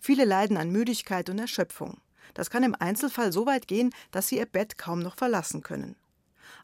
Viele 0.00 0.24
leiden 0.24 0.56
an 0.56 0.70
Müdigkeit 0.70 1.30
und 1.30 1.38
Erschöpfung. 1.38 1.98
Das 2.34 2.50
kann 2.50 2.64
im 2.64 2.74
Einzelfall 2.78 3.32
so 3.32 3.46
weit 3.46 3.68
gehen, 3.68 3.90
dass 4.10 4.28
sie 4.28 4.38
ihr 4.38 4.46
Bett 4.46 4.76
kaum 4.76 5.00
noch 5.00 5.16
verlassen 5.16 5.62
können. 5.62 5.94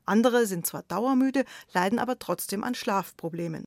Andere 0.05 0.47
sind 0.47 0.67
zwar 0.67 0.83
dauermüde, 0.85 1.45
leiden 1.73 1.99
aber 1.99 2.19
trotzdem 2.19 2.65
an 2.65 2.75
Schlafproblemen. 2.75 3.65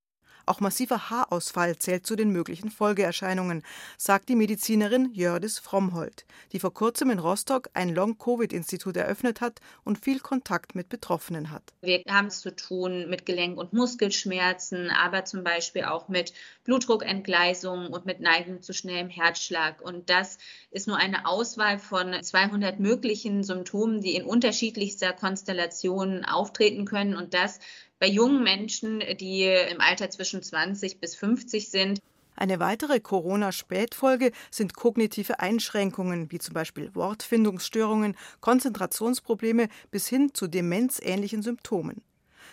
Auch 0.50 0.62
massiver 0.62 1.12
Haarausfall 1.12 1.78
zählt 1.78 2.08
zu 2.08 2.16
den 2.16 2.32
möglichen 2.32 2.72
Folgeerscheinungen, 2.72 3.62
sagt 4.00 4.30
die 4.30 4.36
Medizinerin 4.36 5.12
Jördis 5.14 5.60
Frommhold, 5.60 6.26
die 6.54 6.60
vor 6.60 6.74
kurzem 6.74 7.12
in 7.12 7.20
Rostock 7.20 7.70
ein 7.76 7.94
Long-Covid-Institut 7.94 8.98
eröffnet 8.98 9.42
hat 9.42 9.60
und 9.84 10.00
viel 10.00 10.20
Kontakt 10.20 10.74
mit 10.74 10.90
Betroffenen 10.90 11.52
hat. 11.52 11.62
Wir 11.82 12.02
haben 12.10 12.30
es 12.30 12.42
zu 12.42 12.56
tun 12.56 13.08
mit 13.12 13.28
Gelenk- 13.28 13.60
und 13.60 13.74
Muskelschmerzen, 13.74 14.90
aber 14.90 15.24
zum 15.24 15.44
Beispiel 15.44 15.84
auch 15.84 16.10
mit 16.10 16.34
Blutdruckentgleisungen 16.64 17.94
und 17.94 18.08
mit 18.08 18.20
Neigung 18.20 18.64
zu 18.64 18.74
schnellem 18.74 19.10
Herzschlag. 19.10 19.84
Und 19.84 20.10
das 20.10 20.40
ist 20.72 20.88
nur 20.88 20.98
eine 20.98 21.28
Auswahl 21.28 21.78
von 21.78 22.24
200 22.24 22.80
möglichen 22.80 23.44
Symptomen, 23.44 24.02
die 24.02 24.16
in 24.16 24.26
unterschiedlichster 24.26 25.14
Konstellation 25.14 26.26
auftreten 26.26 26.86
können. 26.86 27.16
Und 27.16 27.36
das 27.36 27.60
bei 28.00 28.08
jungen 28.08 28.44
Menschen, 28.44 29.04
die 29.20 29.44
im 29.44 29.82
Alter 29.82 30.10
zwischen 30.10 30.42
20 30.42 31.00
bis 31.00 31.16
50 31.16 31.70
sind. 31.70 32.00
Eine 32.36 32.60
weitere 32.62 33.02
Corona-Spätfolge 33.02 34.32
sind 34.50 34.74
kognitive 34.74 35.42
Einschränkungen, 35.42 36.32
wie 36.32 36.40
zum 36.40 36.54
Beispiel 36.54 36.96
Wortfindungsstörungen, 36.96 38.16
Konzentrationsprobleme 38.40 39.68
bis 39.92 40.08
hin 40.08 40.34
zu 40.34 40.48
demenzähnlichen 40.48 41.42
Symptomen. 41.42 42.02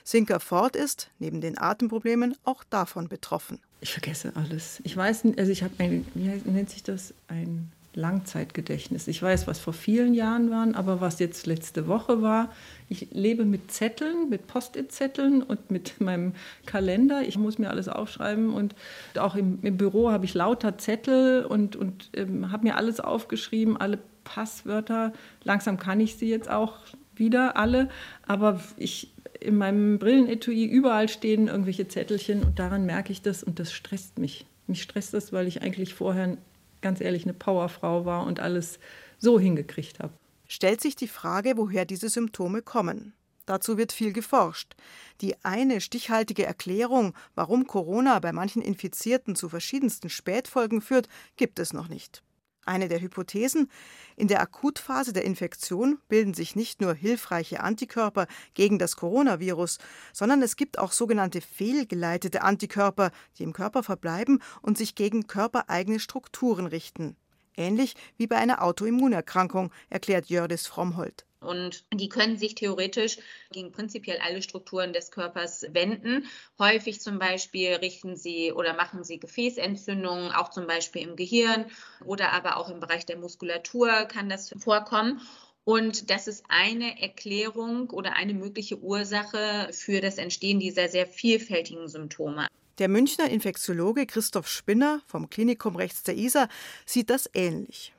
Sinker 0.03 0.41
Ford 0.41 0.75
ist, 0.75 1.11
neben 1.21 1.41
den 1.41 1.57
Atemproblemen, 1.57 2.37
auch 2.45 2.65
davon 2.65 3.09
betroffen. 3.09 3.61
Ich 3.81 3.93
vergesse 3.93 4.33
alles. 4.35 4.81
Ich 4.83 4.97
weiß, 4.97 5.25
also 5.37 5.53
ich 5.53 5.63
habe 5.63 5.75
ein, 5.79 6.07
wie 6.15 6.51
nennt 6.51 6.71
sich 6.71 6.83
das, 6.83 7.15
ein 7.29 7.71
Langzeitgedächtnis. 7.97 9.09
Ich 9.09 9.23
weiß, 9.23 9.47
was 9.47 9.59
vor 9.59 9.73
vielen 9.73 10.13
Jahren 10.13 10.51
waren, 10.51 10.75
aber 10.75 11.01
was 11.01 11.19
jetzt 11.19 11.47
letzte 11.47 11.89
Woche 11.89 12.21
war. 12.21 12.53
Ich 12.91 13.09
lebe 13.11 13.47
mit 13.47 13.73
Zetteln, 13.73 14.29
mit 14.29 14.47
Post-it-Zetteln 14.47 15.43
und 15.43 15.71
mit 15.71 16.01
meinem 16.01 16.35
Kalender. 16.67 17.23
Ich 17.23 17.39
muss 17.39 17.59
mir 17.59 17.71
alles 17.71 17.89
aufschreiben 17.89 18.53
und 18.53 18.75
auch 19.19 19.35
im, 19.35 19.59
im 19.63 19.79
Büro 19.79 20.11
habe 20.11 20.27
ich 20.27 20.35
lauter 20.35 20.77
Zettel 20.77 21.47
und, 21.47 21.75
und 21.75 22.11
ähm, 22.13 22.53
habe 22.53 22.65
mir 22.65 22.77
alles 22.77 23.01
aufgeschrieben, 23.01 23.79
alle 23.79 23.99
Passwörter. 24.25 25.15
Langsam 25.43 25.79
kann 25.79 25.99
ich 25.99 26.17
sie 26.17 26.29
jetzt 26.29 26.51
auch 26.51 26.75
wieder 27.15 27.57
alle, 27.57 27.89
aber 28.27 28.61
ich 28.77 29.15
in 29.41 29.57
meinem 29.57 29.99
Brillenetui 29.99 30.65
überall 30.65 31.09
stehen 31.09 31.49
irgendwelche 31.49 31.89
Zettelchen 31.89 32.43
und 32.43 32.59
daran 32.59 32.85
merke 32.85 33.13
ich 33.13 33.23
das 33.23 33.43
und 33.43 33.59
das 33.59 33.73
stresst 33.73 34.19
mich. 34.19 34.45
Mich 34.67 34.83
stresst 34.83 35.15
das, 35.15 35.33
weil 35.33 35.47
ich 35.47 35.63
eigentlich 35.63 35.95
vorher 35.95 36.37
ganz 36.87 37.01
ehrlich 37.01 37.25
eine 37.25 37.35
Powerfrau 37.35 38.05
war 38.05 38.25
und 38.25 38.39
alles 38.39 38.79
so 39.19 39.41
hingekriegt 39.41 39.99
habe. 39.99 40.13
Stellt 40.47 40.81
sich 40.81 40.95
die 40.95 41.09
Frage, 41.09 41.55
woher 41.57 41.85
diese 41.85 42.09
Symptome 42.09 42.63
kommen. 42.63 43.13
Dazu 43.45 43.77
wird 43.77 43.91
viel 43.91 44.13
geforscht. 44.13 44.77
Die 45.21 45.35
eine 45.45 45.81
stichhaltige 45.81 46.47
Erklärung, 46.47 47.13
warum 47.35 47.67
Corona 47.67 48.21
bei 48.21 48.33
manchen 48.33 48.63
Infizierten 48.63 49.35
zu 49.35 49.49
verschiedensten 49.49 50.09
Spätfolgen 50.09 50.81
führt, 50.81 51.09
gibt 51.37 51.59
es 51.59 51.73
noch 51.73 51.89
nicht. 51.89 52.23
Eine 52.67 52.89
der 52.89 53.01
Hypothesen, 53.01 53.71
in 54.17 54.27
der 54.27 54.41
Akutphase 54.41 55.13
der 55.13 55.25
Infektion 55.25 55.99
bilden 56.09 56.35
sich 56.35 56.57
nicht 56.57 56.81
nur 56.81 56.95
hilfreiche 56.95 57.61
Antikörper 57.61 58.27
gegen 58.55 58.79
das 58.79 58.97
Coronavirus, 58.97 59.79
sondern 60.13 60.43
es 60.43 60.57
gibt 60.57 60.79
auch 60.79 60.91
sogenannte 60.91 61.41
fehlgeleitete 61.41 62.43
Antikörper, 62.43 63.13
die 63.39 63.45
im 63.45 63.53
Körper 63.53 63.85
verbleiben 63.85 64.43
und 64.63 64.77
sich 64.77 64.97
gegen 64.97 65.29
körpereigene 65.29 66.01
Strukturen 66.01 66.67
richten. 66.67 67.17
Ähnlich 67.57 67.95
wie 68.17 68.27
bei 68.27 68.37
einer 68.37 68.63
Autoimmunerkrankung, 68.63 69.73
erklärt 69.89 70.27
Jördis 70.27 70.67
Frommhold. 70.67 71.25
Und 71.47 71.85
die 71.95 72.09
können 72.09 72.37
sich 72.37 72.55
theoretisch 72.55 73.19
gegen 73.53 73.73
prinzipiell 73.73 74.19
alle 74.19 74.43
Strukturen 74.43 74.93
des 74.93 75.11
Körpers 75.11 75.65
wenden. 75.71 76.27
Häufig 76.59 77.01
zum 77.01 77.19
Beispiel 77.19 77.75
richten 77.75 78.17
sie 78.17 78.53
oder 78.53 78.75
machen 78.75 79.05
sie 79.05 79.19
Gefäßentzündungen, 79.19 80.33
auch 80.33 80.51
zum 80.51 80.67
Beispiel 80.67 81.03
im 81.03 81.17
Gehirn 81.17 81.67
oder 82.05 82.33
aber 82.33 82.57
auch 82.57 82.71
im 82.71 82.81
Bereich 82.81 83.07
der 83.07 83.19
Muskulatur 83.19 84.05
kann 84.05 84.29
das 84.29 84.55
vorkommen. 84.59 85.21
Und 85.65 86.11
das 86.11 86.29
ist 86.29 86.45
eine 86.49 87.03
Erklärung 87.03 87.91
oder 87.91 88.15
eine 88.15 88.35
mögliche 88.35 88.79
Ursache 88.79 89.69
für 89.73 90.01
das 90.01 90.17
Entstehen 90.17 90.61
dieser 90.61 90.89
sehr 90.89 91.09
vielfältigen 91.09 91.89
Symptome. 91.89 92.47
Der 92.79 92.89
Münchner 92.89 93.29
Infektiologe 93.31 94.07
Christoph 94.07 94.49
Spinner 94.49 95.01
vom 95.07 95.29
Klinikum 95.29 95.75
rechts 95.75 96.03
der 96.05 96.15
Isar 96.15 96.49
sieht 96.85 97.11
das 97.11 97.29
ähnlich. 97.35 97.93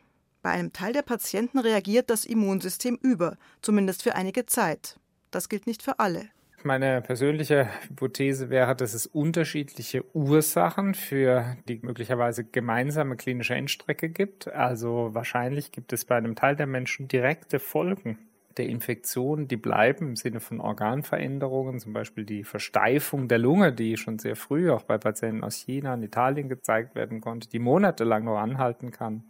Bei 0.48 0.54
einem 0.54 0.72
Teil 0.72 0.94
der 0.94 1.02
Patienten 1.02 1.60
reagiert 1.60 2.10
das 2.10 2.24
Immunsystem 2.24 2.98
über, 3.02 3.36
zumindest 3.62 4.02
für 4.02 4.16
einige 4.16 4.46
Zeit. 4.46 4.98
Das 5.30 5.50
gilt 5.50 5.68
nicht 5.68 5.84
für 5.84 6.00
alle. 6.00 6.30
Meine 6.64 7.02
persönliche 7.02 7.68
Hypothese 7.90 8.50
wäre, 8.50 8.74
dass 8.74 8.94
es 8.94 9.08
unterschiedliche 9.08 10.06
Ursachen 10.16 10.94
für 10.94 11.58
die 11.68 11.82
möglicherweise 11.82 12.46
gemeinsame 12.46 13.18
klinische 13.18 13.56
Endstrecke 13.56 14.08
gibt. 14.08 14.48
Also 14.48 15.10
wahrscheinlich 15.12 15.74
gibt 15.74 15.92
es 15.92 16.06
bei 16.06 16.16
einem 16.16 16.36
Teil 16.36 16.56
der 16.56 16.66
Menschen 16.66 17.10
direkte 17.10 17.60
Folgen 17.60 18.18
der 18.56 18.68
Infektion, 18.68 19.50
die 19.50 19.58
bleiben 19.58 20.08
im 20.08 20.16
Sinne 20.16 20.40
von 20.40 20.62
Organveränderungen, 20.62 21.82
zum 21.82 21.92
Beispiel 21.92 22.24
die 22.24 22.46
Versteifung 22.46 23.28
der 23.28 23.38
Lunge, 23.38 23.74
die 23.74 23.98
schon 23.98 24.18
sehr 24.18 24.38
früh 24.38 24.72
auch 24.72 24.84
bei 24.84 24.98
Patienten 24.98 25.44
aus 25.44 25.56
China 25.56 25.96
und 25.96 26.04
Italien 26.04 26.48
gezeigt 26.48 26.96
werden 26.96 27.20
konnte, 27.20 27.50
die 27.50 27.60
monatelang 27.60 28.24
noch 28.24 28.38
anhalten 28.38 28.92
kann. 28.92 29.26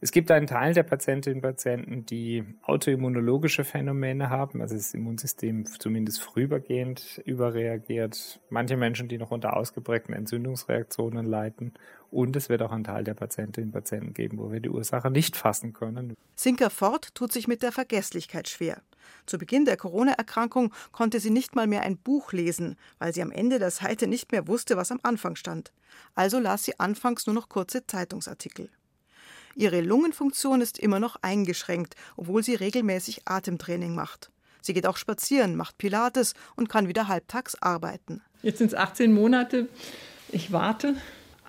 Es 0.00 0.12
gibt 0.12 0.30
einen 0.30 0.46
Teil 0.46 0.74
der 0.74 0.82
Patientinnen 0.82 1.38
und 1.38 1.42
Patienten, 1.42 2.04
die 2.04 2.44
autoimmunologische 2.62 3.64
Phänomene 3.64 4.28
haben, 4.28 4.60
also 4.60 4.74
das 4.74 4.92
Immunsystem 4.92 5.66
zumindest 5.66 6.20
vorübergehend 6.20 7.22
überreagiert. 7.24 8.40
Manche 8.50 8.76
Menschen, 8.76 9.08
die 9.08 9.18
noch 9.18 9.30
unter 9.30 9.56
ausgeprägten 9.56 10.14
Entzündungsreaktionen 10.14 11.26
leiden. 11.26 11.72
Und 12.10 12.36
es 12.36 12.48
wird 12.48 12.62
auch 12.62 12.72
einen 12.72 12.84
Teil 12.84 13.04
der 13.04 13.14
Patientinnen 13.14 13.70
und 13.70 13.72
Patienten 13.72 14.14
geben, 14.14 14.38
wo 14.38 14.52
wir 14.52 14.60
die 14.60 14.68
Ursache 14.68 15.10
nicht 15.10 15.36
fassen 15.36 15.72
können. 15.72 16.14
Sinker 16.34 16.70
Ford 16.70 17.14
tut 17.14 17.32
sich 17.32 17.48
mit 17.48 17.62
der 17.62 17.72
Vergesslichkeit 17.72 18.48
schwer. 18.48 18.82
Zu 19.24 19.38
Beginn 19.38 19.64
der 19.64 19.76
Corona-Erkrankung 19.76 20.72
konnte 20.92 21.20
sie 21.20 21.30
nicht 21.30 21.54
mal 21.54 21.66
mehr 21.66 21.82
ein 21.82 21.96
Buch 21.96 22.32
lesen, 22.32 22.76
weil 22.98 23.12
sie 23.12 23.22
am 23.22 23.30
Ende 23.30 23.58
der 23.58 23.70
Seite 23.70 24.06
nicht 24.06 24.32
mehr 24.32 24.46
wusste, 24.46 24.76
was 24.76 24.92
am 24.92 25.00
Anfang 25.02 25.36
stand. 25.36 25.72
Also 26.14 26.38
las 26.38 26.64
sie 26.64 26.78
anfangs 26.78 27.26
nur 27.26 27.34
noch 27.34 27.48
kurze 27.48 27.86
Zeitungsartikel. 27.86 28.68
Ihre 29.58 29.80
Lungenfunktion 29.80 30.60
ist 30.60 30.78
immer 30.78 31.00
noch 31.00 31.16
eingeschränkt, 31.22 31.96
obwohl 32.16 32.42
sie 32.42 32.54
regelmäßig 32.54 33.22
Atemtraining 33.24 33.94
macht. 33.94 34.30
Sie 34.60 34.74
geht 34.74 34.86
auch 34.86 34.98
spazieren, 34.98 35.56
macht 35.56 35.78
Pilates 35.78 36.34
und 36.56 36.68
kann 36.68 36.88
wieder 36.88 37.08
halbtags 37.08 37.54
arbeiten. 37.62 38.20
Jetzt 38.42 38.58
sind 38.58 38.68
es 38.68 38.74
18 38.74 39.14
Monate. 39.14 39.68
Ich 40.30 40.52
warte, 40.52 40.96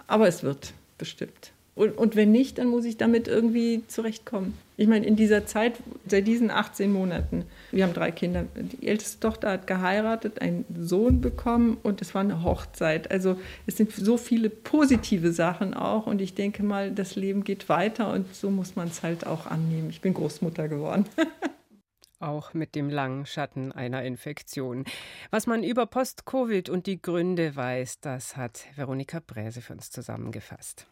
aber 0.08 0.26
es 0.26 0.42
wird 0.42 0.74
bestimmt. 0.98 1.52
Und, 1.78 1.96
und 1.98 2.16
wenn 2.16 2.32
nicht, 2.32 2.58
dann 2.58 2.68
muss 2.68 2.86
ich 2.86 2.98
damit 2.98 3.28
irgendwie 3.28 3.84
zurechtkommen. 3.88 4.56
Ich 4.78 4.88
meine, 4.88 5.06
in 5.06 5.16
dieser 5.16 5.46
Zeit, 5.46 5.74
seit 6.08 6.26
diesen 6.26 6.50
18 6.50 6.92
Monaten, 6.92 7.46
wir 7.72 7.84
haben 7.84 7.94
drei 7.94 8.12
Kinder. 8.12 8.46
Die 8.56 8.88
älteste 8.88 9.20
Tochter 9.20 9.52
hat 9.52 9.68
geheiratet, 9.68 10.42
einen 10.42 10.66
Sohn 10.80 11.22
bekommen 11.22 11.78
und 11.84 12.02
es 12.02 12.16
war 12.16 12.22
eine 12.22 12.44
Hochzeit. 12.44 13.12
Also 13.12 13.40
es 13.68 13.78
sind 13.78 13.92
so 13.92 14.18
viele 14.18 14.50
positive 14.50 15.32
Sachen 15.32 15.76
auch 15.76 16.08
und 16.08 16.20
ich 16.20 16.34
denke 16.34 16.64
mal, 16.64 16.92
das 16.92 17.16
Leben 17.16 17.44
geht 17.44 17.70
weiter 17.70 18.12
und 18.12 18.34
so 18.36 18.50
muss 18.50 18.76
man 18.76 18.88
es 18.88 19.04
halt 19.04 19.26
auch 19.26 19.46
annehmen. 19.46 19.92
Ich 19.92 20.02
bin 20.02 20.16
Großmutter 20.16 20.68
geworden. 20.68 21.06
auch 22.20 22.56
mit 22.56 22.74
dem 22.74 22.90
langen 22.90 23.28
Schatten 23.28 23.72
einer 23.72 24.04
Infektion. 24.04 24.86
Was 25.30 25.46
man 25.46 25.64
über 25.64 25.86
Post-Covid 25.86 26.70
und 26.70 26.88
die 26.88 27.00
Gründe 27.00 27.56
weiß, 27.56 28.00
das 28.00 28.36
hat 28.36 28.66
Veronika 28.76 29.20
Bräse 29.26 29.62
für 29.62 29.74
uns 29.74 29.92
zusammengefasst. 29.92 30.88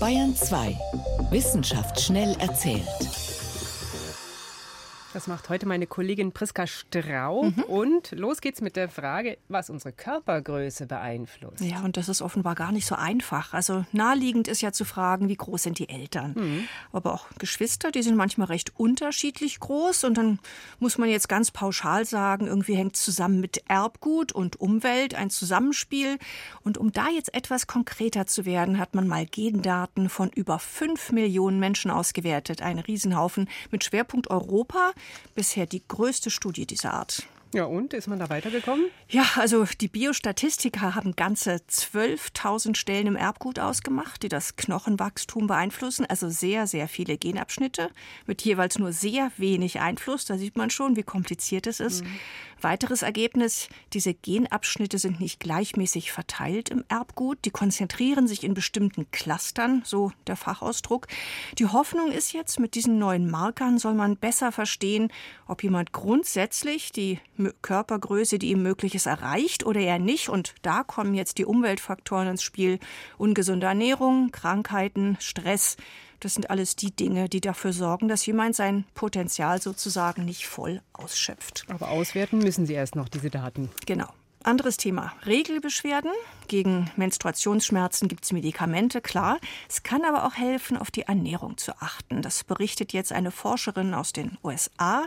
Bayern 0.00 0.34
2. 0.34 0.78
Wissenschaft 1.30 2.00
schnell 2.00 2.34
erzählt. 2.40 2.86
Das 5.12 5.26
macht 5.26 5.48
heute 5.48 5.66
meine 5.66 5.88
Kollegin 5.88 6.30
Priska 6.30 6.68
Straub. 6.68 7.56
Mhm. 7.56 7.62
Und 7.64 8.12
los 8.12 8.40
geht's 8.40 8.60
mit 8.60 8.76
der 8.76 8.88
Frage, 8.88 9.38
was 9.48 9.68
unsere 9.68 9.92
Körpergröße 9.92 10.86
beeinflusst. 10.86 11.60
Ja, 11.60 11.80
und 11.80 11.96
das 11.96 12.08
ist 12.08 12.22
offenbar 12.22 12.54
gar 12.54 12.70
nicht 12.70 12.86
so 12.86 12.94
einfach. 12.94 13.52
Also 13.52 13.84
naheliegend 13.90 14.46
ist 14.46 14.60
ja 14.60 14.70
zu 14.70 14.84
fragen, 14.84 15.28
wie 15.28 15.34
groß 15.34 15.64
sind 15.64 15.80
die 15.80 15.88
Eltern. 15.88 16.34
Mhm. 16.36 16.68
Aber 16.92 17.14
auch 17.14 17.26
Geschwister, 17.38 17.90
die 17.90 18.02
sind 18.02 18.16
manchmal 18.16 18.46
recht 18.46 18.72
unterschiedlich 18.78 19.58
groß. 19.58 20.04
Und 20.04 20.16
dann 20.16 20.38
muss 20.78 20.96
man 20.96 21.08
jetzt 21.08 21.28
ganz 21.28 21.50
pauschal 21.50 22.04
sagen, 22.04 22.46
irgendwie 22.46 22.76
hängt 22.76 22.94
zusammen 22.94 23.40
mit 23.40 23.64
Erbgut 23.68 24.30
und 24.30 24.60
Umwelt 24.60 25.16
ein 25.16 25.30
Zusammenspiel. 25.30 26.18
Und 26.62 26.78
um 26.78 26.92
da 26.92 27.08
jetzt 27.08 27.34
etwas 27.34 27.66
konkreter 27.66 28.26
zu 28.26 28.44
werden, 28.44 28.78
hat 28.78 28.94
man 28.94 29.08
mal 29.08 29.26
Gendaten 29.26 30.08
von 30.08 30.30
über 30.30 30.60
fünf 30.60 31.10
Millionen 31.10 31.58
Menschen 31.58 31.90
ausgewertet. 31.90 32.62
Ein 32.62 32.78
Riesenhaufen 32.78 33.48
mit 33.72 33.82
Schwerpunkt 33.82 34.30
Europa 34.30 34.92
bisher 35.34 35.66
die 35.66 35.82
größte 35.86 36.30
Studie 36.30 36.66
dieser 36.66 36.94
Art. 36.94 37.24
Ja, 37.52 37.64
und 37.64 37.94
ist 37.94 38.06
man 38.06 38.20
da 38.20 38.30
weitergekommen? 38.30 38.86
Ja, 39.08 39.24
also 39.36 39.66
die 39.80 39.88
Biostatistiker 39.88 40.94
haben 40.94 41.16
ganze 41.16 41.56
12.000 41.56 42.76
Stellen 42.76 43.08
im 43.08 43.16
Erbgut 43.16 43.58
ausgemacht, 43.58 44.22
die 44.22 44.28
das 44.28 44.54
Knochenwachstum 44.54 45.48
beeinflussen. 45.48 46.06
Also 46.06 46.28
sehr, 46.28 46.68
sehr 46.68 46.86
viele 46.86 47.18
Genabschnitte 47.18 47.90
mit 48.26 48.42
jeweils 48.42 48.78
nur 48.78 48.92
sehr 48.92 49.32
wenig 49.36 49.80
Einfluss. 49.80 50.26
Da 50.26 50.38
sieht 50.38 50.56
man 50.56 50.70
schon, 50.70 50.94
wie 50.94 51.02
kompliziert 51.02 51.66
es 51.66 51.80
ist. 51.80 52.04
Mhm. 52.04 52.10
Weiteres 52.62 53.02
Ergebnis, 53.02 53.68
diese 53.94 54.12
Genabschnitte 54.12 54.98
sind 54.98 55.18
nicht 55.18 55.40
gleichmäßig 55.40 56.12
verteilt 56.12 56.68
im 56.68 56.84
Erbgut, 56.88 57.38
die 57.46 57.50
konzentrieren 57.50 58.28
sich 58.28 58.44
in 58.44 58.52
bestimmten 58.52 59.10
Clustern, 59.10 59.82
so 59.84 60.12
der 60.26 60.36
Fachausdruck. 60.36 61.06
Die 61.58 61.66
Hoffnung 61.66 62.12
ist 62.12 62.32
jetzt, 62.32 62.60
mit 62.60 62.74
diesen 62.74 62.98
neuen 62.98 63.30
Markern 63.30 63.78
soll 63.78 63.94
man 63.94 64.16
besser 64.16 64.52
verstehen, 64.52 65.10
ob 65.46 65.62
jemand 65.62 65.92
grundsätzlich 65.92 66.92
die 66.92 67.18
Körpergröße, 67.62 68.38
die 68.38 68.50
ihm 68.50 68.62
möglich 68.62 68.94
ist, 68.94 69.06
erreicht 69.06 69.64
oder 69.64 69.80
eher 69.80 69.98
nicht. 69.98 70.28
Und 70.28 70.54
da 70.62 70.82
kommen 70.82 71.14
jetzt 71.14 71.38
die 71.38 71.44
Umweltfaktoren 71.44 72.28
ins 72.28 72.42
Spiel. 72.42 72.78
Ungesunde 73.18 73.66
Ernährung, 73.66 74.30
Krankheiten, 74.32 75.16
Stress. 75.20 75.76
Das 76.20 76.34
sind 76.34 76.50
alles 76.50 76.76
die 76.76 76.94
Dinge, 76.94 77.28
die 77.28 77.40
dafür 77.40 77.72
sorgen, 77.72 78.08
dass 78.08 78.26
jemand 78.26 78.54
sein 78.54 78.84
Potenzial 78.94 79.60
sozusagen 79.62 80.24
nicht 80.24 80.46
voll 80.46 80.82
ausschöpft. 80.92 81.64
Aber 81.68 81.88
auswerten 81.88 82.38
müssen 82.38 82.66
Sie 82.66 82.74
erst 82.74 82.94
noch 82.94 83.08
diese 83.08 83.30
Daten. 83.30 83.70
Genau. 83.86 84.08
Anderes 84.42 84.76
Thema. 84.76 85.12
Regelbeschwerden. 85.26 86.12
Gegen 86.50 86.90
Menstruationsschmerzen 86.96 88.08
gibt 88.08 88.24
es 88.24 88.32
Medikamente, 88.32 89.00
klar. 89.00 89.38
Es 89.68 89.84
kann 89.84 90.04
aber 90.04 90.26
auch 90.26 90.34
helfen, 90.34 90.76
auf 90.76 90.90
die 90.90 91.02
Ernährung 91.02 91.58
zu 91.58 91.80
achten. 91.80 92.22
Das 92.22 92.42
berichtet 92.42 92.92
jetzt 92.92 93.12
eine 93.12 93.30
Forscherin 93.30 93.94
aus 93.94 94.12
den 94.12 94.36
USA. 94.42 95.06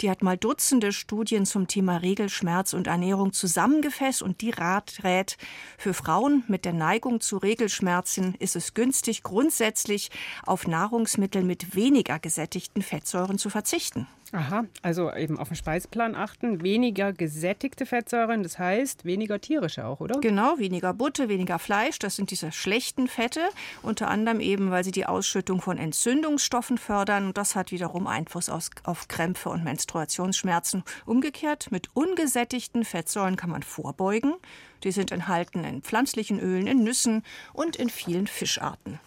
Die 0.00 0.10
hat 0.10 0.24
mal 0.24 0.36
Dutzende 0.36 0.90
Studien 0.90 1.46
zum 1.46 1.68
Thema 1.68 1.98
Regelschmerz 1.98 2.72
und 2.72 2.88
Ernährung 2.88 3.32
zusammengefasst 3.32 4.20
und 4.20 4.40
die 4.40 4.50
Rat 4.50 5.04
rät, 5.04 5.36
für 5.78 5.94
Frauen 5.94 6.42
mit 6.48 6.64
der 6.64 6.72
Neigung 6.72 7.20
zu 7.20 7.36
Regelschmerzen 7.36 8.34
ist 8.40 8.56
es 8.56 8.74
günstig, 8.74 9.22
grundsätzlich 9.22 10.10
auf 10.44 10.66
Nahrungsmittel 10.66 11.44
mit 11.44 11.76
weniger 11.76 12.18
gesättigten 12.18 12.82
Fettsäuren 12.82 13.38
zu 13.38 13.48
verzichten. 13.48 14.08
Aha, 14.32 14.64
also 14.82 15.12
eben 15.12 15.38
auf 15.38 15.48
den 15.48 15.56
Speiseplan 15.56 16.14
achten, 16.14 16.62
weniger 16.62 17.12
gesättigte 17.12 17.84
Fettsäuren, 17.84 18.44
das 18.44 18.60
heißt 18.60 19.04
weniger 19.04 19.40
tierische 19.40 19.84
auch, 19.84 19.98
oder? 19.98 20.20
Genau, 20.20 20.58
weniger 20.58 20.79
Butter, 20.80 21.28
weniger 21.28 21.58
Fleisch, 21.58 21.98
das 21.98 22.16
sind 22.16 22.30
diese 22.30 22.52
schlechten 22.52 23.06
Fette, 23.08 23.48
unter 23.82 24.08
anderem 24.08 24.40
eben, 24.40 24.70
weil 24.70 24.84
sie 24.84 24.90
die 24.90 25.06
Ausschüttung 25.06 25.60
von 25.60 25.76
Entzündungsstoffen 25.76 26.78
fördern 26.78 27.26
und 27.26 27.36
das 27.36 27.54
hat 27.54 27.70
wiederum 27.70 28.06
Einfluss 28.06 28.48
auf, 28.48 28.70
auf 28.84 29.08
Krämpfe 29.08 29.50
und 29.50 29.64
Menstruationsschmerzen. 29.64 30.82
Umgekehrt, 31.04 31.70
mit 31.70 31.88
ungesättigten 31.94 32.84
Fettsäuren 32.84 33.36
kann 33.36 33.50
man 33.50 33.62
vorbeugen. 33.62 34.34
Die 34.82 34.92
sind 34.92 35.12
enthalten 35.12 35.64
in 35.64 35.82
pflanzlichen 35.82 36.40
Ölen, 36.40 36.66
in 36.66 36.82
Nüssen 36.82 37.22
und 37.52 37.76
in 37.76 37.90
vielen 37.90 38.26
Fischarten. 38.26 38.98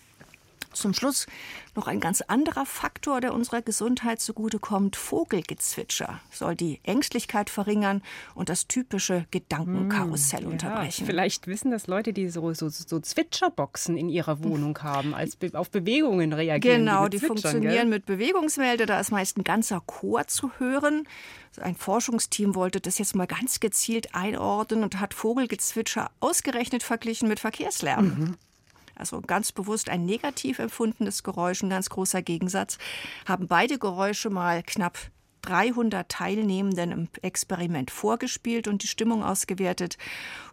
Zum 0.74 0.94
Schluss 0.94 1.27
noch 1.75 1.88
ein 1.88 2.00
ganz 2.00 2.22
anderer 2.22 2.65
Faktor, 2.65 3.22
der 3.22 3.34
unserer 3.34 3.62
Gesundheit 3.62 4.22
zugutekommt. 4.22 4.96
Vogelgezwitscher 4.96 6.20
soll 6.32 6.56
die 6.56 6.80
Ängstlichkeit 6.84 7.50
verringern 7.50 8.01
und 8.36 8.50
das 8.50 8.68
typische 8.68 9.25
Gedankenkarussell 9.32 10.44
mmh, 10.44 10.51
unterbrechen. 10.51 11.01
Ja, 11.01 11.06
vielleicht 11.06 11.48
wissen 11.48 11.72
das 11.72 11.88
Leute, 11.88 12.13
die 12.13 12.30
so, 12.30 12.53
so, 12.53 12.70
so 12.70 13.00
Zwitscherboxen 13.00 13.98
in 13.98 14.10
ihrer 14.10 14.44
Wohnung 14.44 14.77
haben, 14.84 15.13
als 15.13 15.36
be 15.36 15.51
auf 15.53 15.70
Bewegungen 15.72 16.33
reagieren. 16.33 16.86
Genau, 16.86 17.07
die, 17.07 17.20
die 17.20 17.25
funktionieren 17.25 17.74
gell? 17.74 17.86
mit 17.86 18.05
Bewegungsmelder. 18.05 18.86
Da 18.86 19.00
ist 19.00 19.12
meist 19.12 19.38
ein 19.38 19.44
ganzer 19.44 19.81
Chor 19.86 20.27
zu 20.27 20.51
hören. 20.57 21.07
Ein 21.59 21.75
Forschungsteam 21.75 22.55
wollte 22.55 22.81
das 22.81 22.98
jetzt 22.98 23.16
mal 23.16 23.27
ganz 23.27 23.59
gezielt 23.59 24.16
einordnen 24.16 24.83
und 24.83 25.00
hat 25.00 25.14
Vogelgezwitscher 25.14 26.09
ausgerechnet 26.20 26.83
verglichen 26.83 27.27
mit 27.27 27.40
Verkehrslärm. 27.40 28.05
Mhm 28.05 28.38
also 28.96 29.22
ganz 29.22 29.51
bewusst 29.51 29.90
ein 29.90 30.06
negativ 30.06 30.60
empfundenes 30.60 31.24
Geräusch, 31.24 31.64
ein 31.64 31.70
ganz 31.70 31.90
großer 31.90 32.22
Gegensatz, 32.22 32.77
haben 33.27 33.48
beide 33.48 33.79
Geräusche 33.79 34.29
mal 34.29 34.64
knapp 34.64 34.98
300 35.44 36.10
Teilnehmenden 36.10 36.92
im 36.92 37.08
Experiment 37.22 37.92
vorgespielt 37.92 38.68
und 38.68 38.84
die 38.84 38.88
Stimmung 38.88 39.24
ausgewertet. 39.24 39.98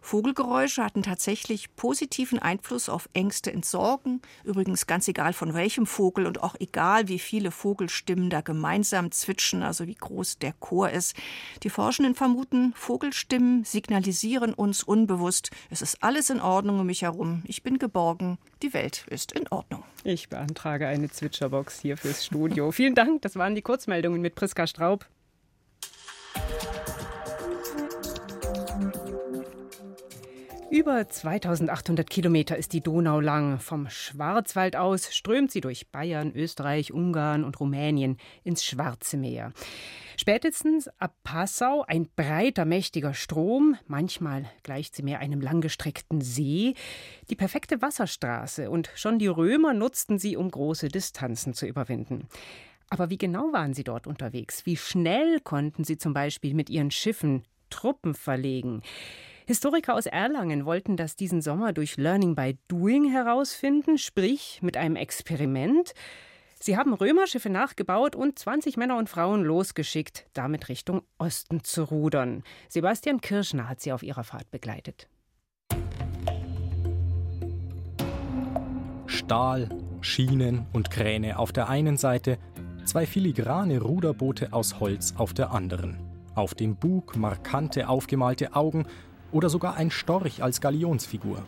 Vogelgeräusche 0.01 0.83
hatten 0.83 1.03
tatsächlich 1.03 1.75
positiven 1.75 2.39
Einfluss 2.39 2.89
auf 2.89 3.09
Ängste 3.13 3.51
in 3.51 3.63
Sorgen. 3.63 4.21
Übrigens 4.43 4.87
ganz 4.87 5.07
egal 5.07 5.33
von 5.33 5.53
welchem 5.53 5.85
Vogel 5.85 6.25
und 6.25 6.43
auch 6.43 6.55
egal 6.59 7.07
wie 7.07 7.19
viele 7.19 7.51
Vogelstimmen 7.51 8.29
da 8.29 8.41
gemeinsam 8.41 9.11
zwitschen, 9.11 9.63
also 9.63 9.87
wie 9.87 9.95
groß 9.95 10.39
der 10.39 10.53
Chor 10.53 10.89
ist. 10.89 11.15
Die 11.63 11.69
Forschenden 11.69 12.15
vermuten, 12.15 12.73
Vogelstimmen 12.75 13.63
signalisieren 13.63 14.53
uns 14.53 14.83
unbewusst, 14.83 15.51
es 15.69 15.81
ist 15.81 16.03
alles 16.03 16.29
in 16.29 16.41
Ordnung 16.41 16.79
um 16.79 16.85
mich 16.85 17.03
herum. 17.03 17.43
Ich 17.45 17.63
bin 17.63 17.79
geborgen. 17.79 18.37
Die 18.61 18.73
Welt 18.73 19.05
ist 19.09 19.31
in 19.31 19.47
Ordnung. 19.47 19.83
Ich 20.03 20.29
beantrage 20.29 20.87
eine 20.87 21.09
Zwitscherbox 21.09 21.79
hier 21.79 21.95
fürs 21.97 22.25
Studio. 22.25 22.71
Vielen 22.71 22.95
Dank. 22.95 23.21
Das 23.21 23.35
waren 23.35 23.55
die 23.55 23.61
Kurzmeldungen 23.61 24.21
mit 24.21 24.35
Priska 24.35 24.67
Straub. 24.81 25.05
Über 30.71 31.07
2800 31.07 32.09
Kilometer 32.09 32.57
ist 32.57 32.73
die 32.73 32.81
Donau 32.81 33.19
lang. 33.19 33.59
Vom 33.59 33.89
Schwarzwald 33.89 34.75
aus 34.75 35.13
strömt 35.13 35.51
sie 35.51 35.61
durch 35.61 35.91
Bayern, 35.91 36.31
Österreich, 36.33 36.91
Ungarn 36.91 37.43
und 37.43 37.59
Rumänien 37.59 38.17
ins 38.43 38.65
Schwarze 38.65 39.17
Meer. 39.17 39.53
Spätestens 40.17 40.87
ab 40.97 41.13
Passau 41.23 41.83
ein 41.87 42.09
breiter, 42.15 42.65
mächtiger 42.65 43.13
Strom, 43.13 43.75
manchmal 43.85 44.49
gleicht 44.63 44.95
sie 44.95 45.03
mehr 45.03 45.19
einem 45.19 45.41
langgestreckten 45.41 46.21
See, 46.21 46.73
die 47.29 47.35
perfekte 47.35 47.83
Wasserstraße 47.83 48.71
und 48.71 48.89
schon 48.95 49.19
die 49.19 49.27
Römer 49.27 49.73
nutzten 49.75 50.17
sie, 50.17 50.37
um 50.37 50.49
große 50.49 50.87
Distanzen 50.87 51.53
zu 51.53 51.67
überwinden. 51.67 52.27
Aber 52.91 53.09
wie 53.09 53.17
genau 53.17 53.53
waren 53.53 53.73
sie 53.73 53.85
dort 53.85 54.05
unterwegs? 54.05 54.65
Wie 54.65 54.75
schnell 54.75 55.39
konnten 55.39 55.85
sie 55.85 55.97
zum 55.97 56.13
Beispiel 56.13 56.53
mit 56.53 56.69
ihren 56.69 56.91
Schiffen 56.91 57.43
Truppen 57.69 58.13
verlegen? 58.13 58.81
Historiker 59.47 59.95
aus 59.95 60.07
Erlangen 60.07 60.65
wollten 60.65 60.97
das 60.97 61.15
diesen 61.15 61.41
Sommer 61.41 61.71
durch 61.71 61.95
Learning 61.95 62.35
by 62.35 62.57
Doing 62.67 63.09
herausfinden, 63.09 63.97
sprich 63.97 64.59
mit 64.61 64.75
einem 64.75 64.97
Experiment. 64.97 65.93
Sie 66.59 66.75
haben 66.75 66.93
Römerschiffe 66.93 67.49
nachgebaut 67.49 68.13
und 68.13 68.37
20 68.37 68.75
Männer 68.75 68.97
und 68.97 69.07
Frauen 69.07 69.41
losgeschickt, 69.41 70.25
damit 70.33 70.67
Richtung 70.67 71.01
Osten 71.17 71.63
zu 71.63 71.83
rudern. 71.83 72.43
Sebastian 72.67 73.21
Kirschner 73.21 73.69
hat 73.69 73.79
sie 73.79 73.93
auf 73.93 74.03
ihrer 74.03 74.25
Fahrt 74.25 74.51
begleitet. 74.51 75.07
Stahl, 79.05 79.69
Schienen 80.01 80.65
und 80.73 80.91
Kräne 80.91 81.39
auf 81.39 81.51
der 81.51 81.69
einen 81.69 81.95
Seite, 81.95 82.37
zwei 82.85 83.05
filigrane 83.05 83.79
Ruderboote 83.79 84.53
aus 84.53 84.79
Holz 84.79 85.13
auf 85.17 85.33
der 85.33 85.51
anderen. 85.51 85.97
Auf 86.35 86.55
dem 86.55 86.75
Bug 86.75 87.15
markante 87.15 87.89
aufgemalte 87.89 88.55
Augen 88.55 88.85
oder 89.31 89.49
sogar 89.49 89.75
ein 89.75 89.91
Storch 89.91 90.43
als 90.43 90.61
Galionsfigur. 90.61 91.43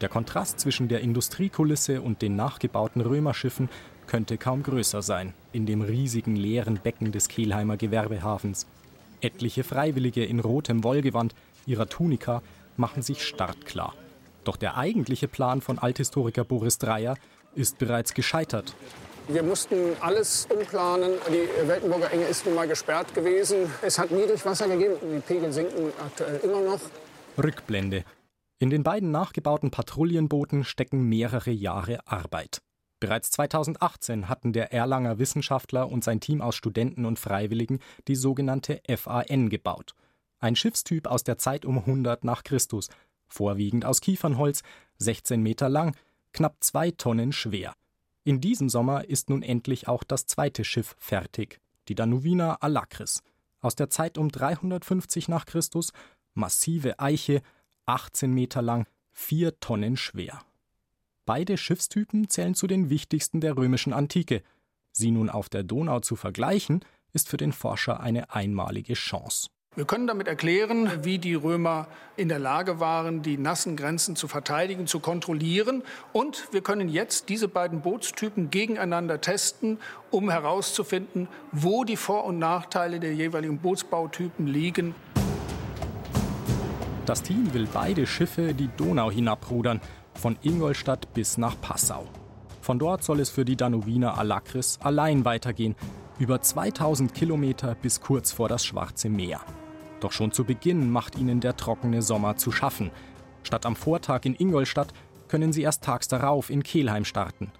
Der 0.00 0.08
Kontrast 0.08 0.60
zwischen 0.60 0.88
der 0.88 1.00
Industriekulisse 1.00 2.00
und 2.00 2.22
den 2.22 2.36
nachgebauten 2.36 3.02
Römerschiffen 3.02 3.68
könnte 4.06 4.38
kaum 4.38 4.62
größer 4.62 5.02
sein, 5.02 5.34
in 5.52 5.66
dem 5.66 5.82
riesigen 5.82 6.36
leeren 6.36 6.78
Becken 6.82 7.12
des 7.12 7.28
Kelheimer 7.28 7.76
Gewerbehafens. 7.76 8.66
Etliche 9.20 9.64
Freiwillige 9.64 10.24
in 10.24 10.40
rotem 10.40 10.84
Wollgewand, 10.84 11.34
ihrer 11.66 11.88
Tunika, 11.88 12.42
machen 12.76 13.02
sich 13.02 13.24
startklar. 13.24 13.94
Doch 14.44 14.56
der 14.56 14.76
eigentliche 14.76 15.28
Plan 15.28 15.60
von 15.60 15.78
Althistoriker 15.78 16.44
Boris 16.44 16.78
Dreyer 16.78 17.16
ist 17.54 17.78
bereits 17.78 18.14
gescheitert. 18.14 18.74
Wir 19.30 19.42
mussten 19.42 19.94
alles 20.00 20.48
umplanen. 20.50 21.10
Die 21.28 21.68
Weltenburger 21.68 22.10
Enge 22.10 22.24
ist 22.24 22.46
nun 22.46 22.54
mal 22.54 22.66
gesperrt 22.66 23.12
gewesen. 23.14 23.70
Es 23.82 23.98
hat 23.98 24.10
Niedrigwasser 24.10 24.66
gegeben. 24.68 24.94
Die 25.02 25.20
Pegel 25.20 25.52
sinken 25.52 25.92
aktuell 26.02 26.40
immer 26.42 26.62
noch. 26.62 26.80
Rückblende. 27.36 28.04
In 28.58 28.70
den 28.70 28.82
beiden 28.82 29.10
nachgebauten 29.10 29.70
Patrouillenbooten 29.70 30.64
stecken 30.64 31.02
mehrere 31.10 31.50
Jahre 31.50 32.00
Arbeit. 32.06 32.62
Bereits 33.00 33.30
2018 33.32 34.30
hatten 34.30 34.54
der 34.54 34.72
Erlanger 34.72 35.18
Wissenschaftler 35.18 35.90
und 35.90 36.02
sein 36.02 36.20
Team 36.20 36.40
aus 36.40 36.56
Studenten 36.56 37.04
und 37.04 37.18
Freiwilligen 37.18 37.80
die 38.08 38.16
sogenannte 38.16 38.80
FAN 38.88 39.50
gebaut. 39.50 39.94
Ein 40.40 40.56
Schiffstyp 40.56 41.06
aus 41.06 41.22
der 41.22 41.36
Zeit 41.36 41.66
um 41.66 41.78
100 41.78 42.24
nach 42.24 42.44
Christus, 42.44 42.88
vorwiegend 43.28 43.84
aus 43.84 44.00
Kiefernholz, 44.00 44.62
16 44.96 45.42
Meter 45.42 45.68
lang, 45.68 45.94
knapp 46.32 46.56
zwei 46.60 46.92
Tonnen 46.92 47.32
schwer. 47.32 47.74
In 48.28 48.42
diesem 48.42 48.68
Sommer 48.68 49.08
ist 49.08 49.30
nun 49.30 49.42
endlich 49.42 49.88
auch 49.88 50.04
das 50.04 50.26
zweite 50.26 50.62
Schiff 50.62 50.94
fertig, 50.98 51.62
die 51.88 51.94
Danuvina 51.94 52.56
Alakris. 52.56 53.22
Aus 53.62 53.74
der 53.74 53.88
Zeit 53.88 54.18
um 54.18 54.28
350 54.30 55.28
nach 55.28 55.46
Christus, 55.46 55.94
massive 56.34 56.98
Eiche, 56.98 57.40
18 57.86 58.30
Meter 58.30 58.60
lang, 58.60 58.86
vier 59.12 59.58
Tonnen 59.60 59.96
schwer. 59.96 60.42
Beide 61.24 61.56
Schiffstypen 61.56 62.28
zählen 62.28 62.54
zu 62.54 62.66
den 62.66 62.90
wichtigsten 62.90 63.40
der 63.40 63.56
römischen 63.56 63.94
Antike. 63.94 64.42
Sie 64.92 65.10
nun 65.10 65.30
auf 65.30 65.48
der 65.48 65.62
Donau 65.62 66.00
zu 66.00 66.14
vergleichen, 66.14 66.84
ist 67.14 67.30
für 67.30 67.38
den 67.38 67.52
Forscher 67.54 68.00
eine 68.00 68.34
einmalige 68.34 68.92
Chance. 68.92 69.48
Wir 69.78 69.84
können 69.84 70.08
damit 70.08 70.26
erklären, 70.26 71.04
wie 71.04 71.18
die 71.18 71.34
Römer 71.34 71.86
in 72.16 72.28
der 72.28 72.40
Lage 72.40 72.80
waren, 72.80 73.22
die 73.22 73.38
nassen 73.38 73.76
Grenzen 73.76 74.16
zu 74.16 74.26
verteidigen, 74.26 74.88
zu 74.88 74.98
kontrollieren. 74.98 75.84
Und 76.12 76.48
wir 76.50 76.62
können 76.62 76.88
jetzt 76.88 77.28
diese 77.28 77.46
beiden 77.46 77.80
Bootstypen 77.80 78.50
gegeneinander 78.50 79.20
testen, 79.20 79.78
um 80.10 80.30
herauszufinden, 80.30 81.28
wo 81.52 81.84
die 81.84 81.94
Vor- 81.94 82.24
und 82.24 82.40
Nachteile 82.40 82.98
der 82.98 83.14
jeweiligen 83.14 83.58
Bootsbautypen 83.58 84.48
liegen. 84.48 84.96
Das 87.06 87.22
Team 87.22 87.54
will 87.54 87.68
beide 87.72 88.04
Schiffe 88.08 88.54
die 88.54 88.70
Donau 88.76 89.12
hinabrudern 89.12 89.80
von 90.14 90.36
Ingolstadt 90.42 91.14
bis 91.14 91.38
nach 91.38 91.54
Passau. 91.60 92.08
Von 92.62 92.80
dort 92.80 93.04
soll 93.04 93.20
es 93.20 93.30
für 93.30 93.44
die 93.44 93.54
Danuviner 93.54 94.18
Alakris 94.18 94.80
allein 94.82 95.24
weitergehen, 95.24 95.76
über 96.18 96.40
2000 96.40 97.14
Kilometer 97.14 97.74
bis 97.74 98.00
kurz 98.00 98.32
vor 98.32 98.48
das 98.48 98.64
Schwarze 98.64 99.08
Meer. 99.08 99.40
Doch 100.00 100.12
schon 100.12 100.32
zu 100.32 100.44
Beginn 100.44 100.90
macht 100.90 101.16
ihnen 101.16 101.40
der 101.40 101.56
trockene 101.56 102.02
Sommer 102.02 102.36
zu 102.36 102.52
schaffen. 102.52 102.90
Statt 103.42 103.66
am 103.66 103.76
Vortag 103.76 104.24
in 104.24 104.34
Ingolstadt 104.34 104.92
können 105.28 105.52
sie 105.52 105.62
erst 105.62 105.84
tags 105.84 106.08
darauf 106.08 106.50
in 106.50 106.62
Kelheim 106.62 107.04
starten. 107.04 107.52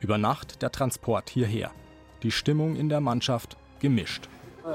Über 0.00 0.18
Nacht 0.18 0.62
der 0.62 0.72
Transport 0.72 1.30
hierher. 1.30 1.70
Die 2.22 2.30
Stimmung 2.30 2.76
in 2.76 2.88
der 2.88 3.00
Mannschaft 3.00 3.56
gemischt. 3.80 4.28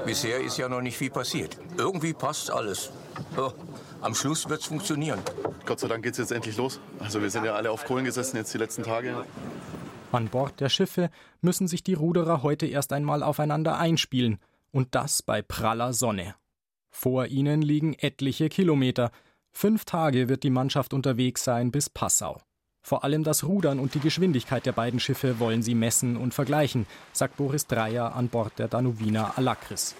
Bisher 0.04 0.40
ist 0.40 0.58
ja 0.58 0.68
noch 0.68 0.82
nicht 0.82 0.96
viel 0.96 1.10
passiert. 1.10 1.58
Irgendwie 1.76 2.12
passt 2.12 2.50
alles. 2.50 2.90
Oh, 3.36 3.52
am 4.00 4.14
Schluss 4.14 4.48
wird 4.48 4.60
es 4.60 4.66
funktionieren. 4.66 5.18
Gott 5.64 5.80
sei 5.80 5.88
Dank 5.88 6.02
geht 6.02 6.12
es 6.12 6.18
jetzt 6.18 6.32
endlich 6.32 6.56
los. 6.56 6.78
Also 6.98 7.20
wir 7.22 7.30
sind 7.30 7.44
ja 7.44 7.54
alle 7.54 7.70
auf 7.70 7.84
Kohlen 7.84 8.04
gesessen 8.04 8.36
jetzt 8.36 8.52
die 8.52 8.58
letzten 8.58 8.82
Tage. 8.82 9.24
An 10.10 10.28
Bord 10.28 10.60
der 10.60 10.70
Schiffe 10.70 11.10
müssen 11.42 11.68
sich 11.68 11.82
die 11.82 11.94
Ruderer 11.94 12.42
heute 12.42 12.66
erst 12.66 12.92
einmal 12.92 13.22
aufeinander 13.22 13.78
einspielen. 13.78 14.38
Und 14.70 14.94
das 14.94 15.22
bei 15.22 15.42
praller 15.42 15.92
Sonne. 15.92 16.34
Vor 16.90 17.26
ihnen 17.26 17.62
liegen 17.62 17.94
etliche 17.94 18.48
Kilometer. 18.48 19.10
Fünf 19.52 19.84
Tage 19.84 20.28
wird 20.28 20.42
die 20.42 20.50
Mannschaft 20.50 20.94
unterwegs 20.94 21.44
sein 21.44 21.70
bis 21.70 21.90
Passau. 21.90 22.40
Vor 22.82 23.04
allem 23.04 23.22
das 23.22 23.44
Rudern 23.44 23.78
und 23.78 23.94
die 23.94 24.00
Geschwindigkeit 24.00 24.64
der 24.64 24.72
beiden 24.72 24.98
Schiffe 24.98 25.40
wollen 25.40 25.62
sie 25.62 25.74
messen 25.74 26.16
und 26.16 26.32
vergleichen, 26.32 26.86
sagt 27.12 27.36
Boris 27.36 27.66
Dreier 27.66 28.14
an 28.14 28.28
Bord 28.28 28.58
der 28.58 28.68
Danuvina 28.68 29.34
Alakris. 29.36 29.94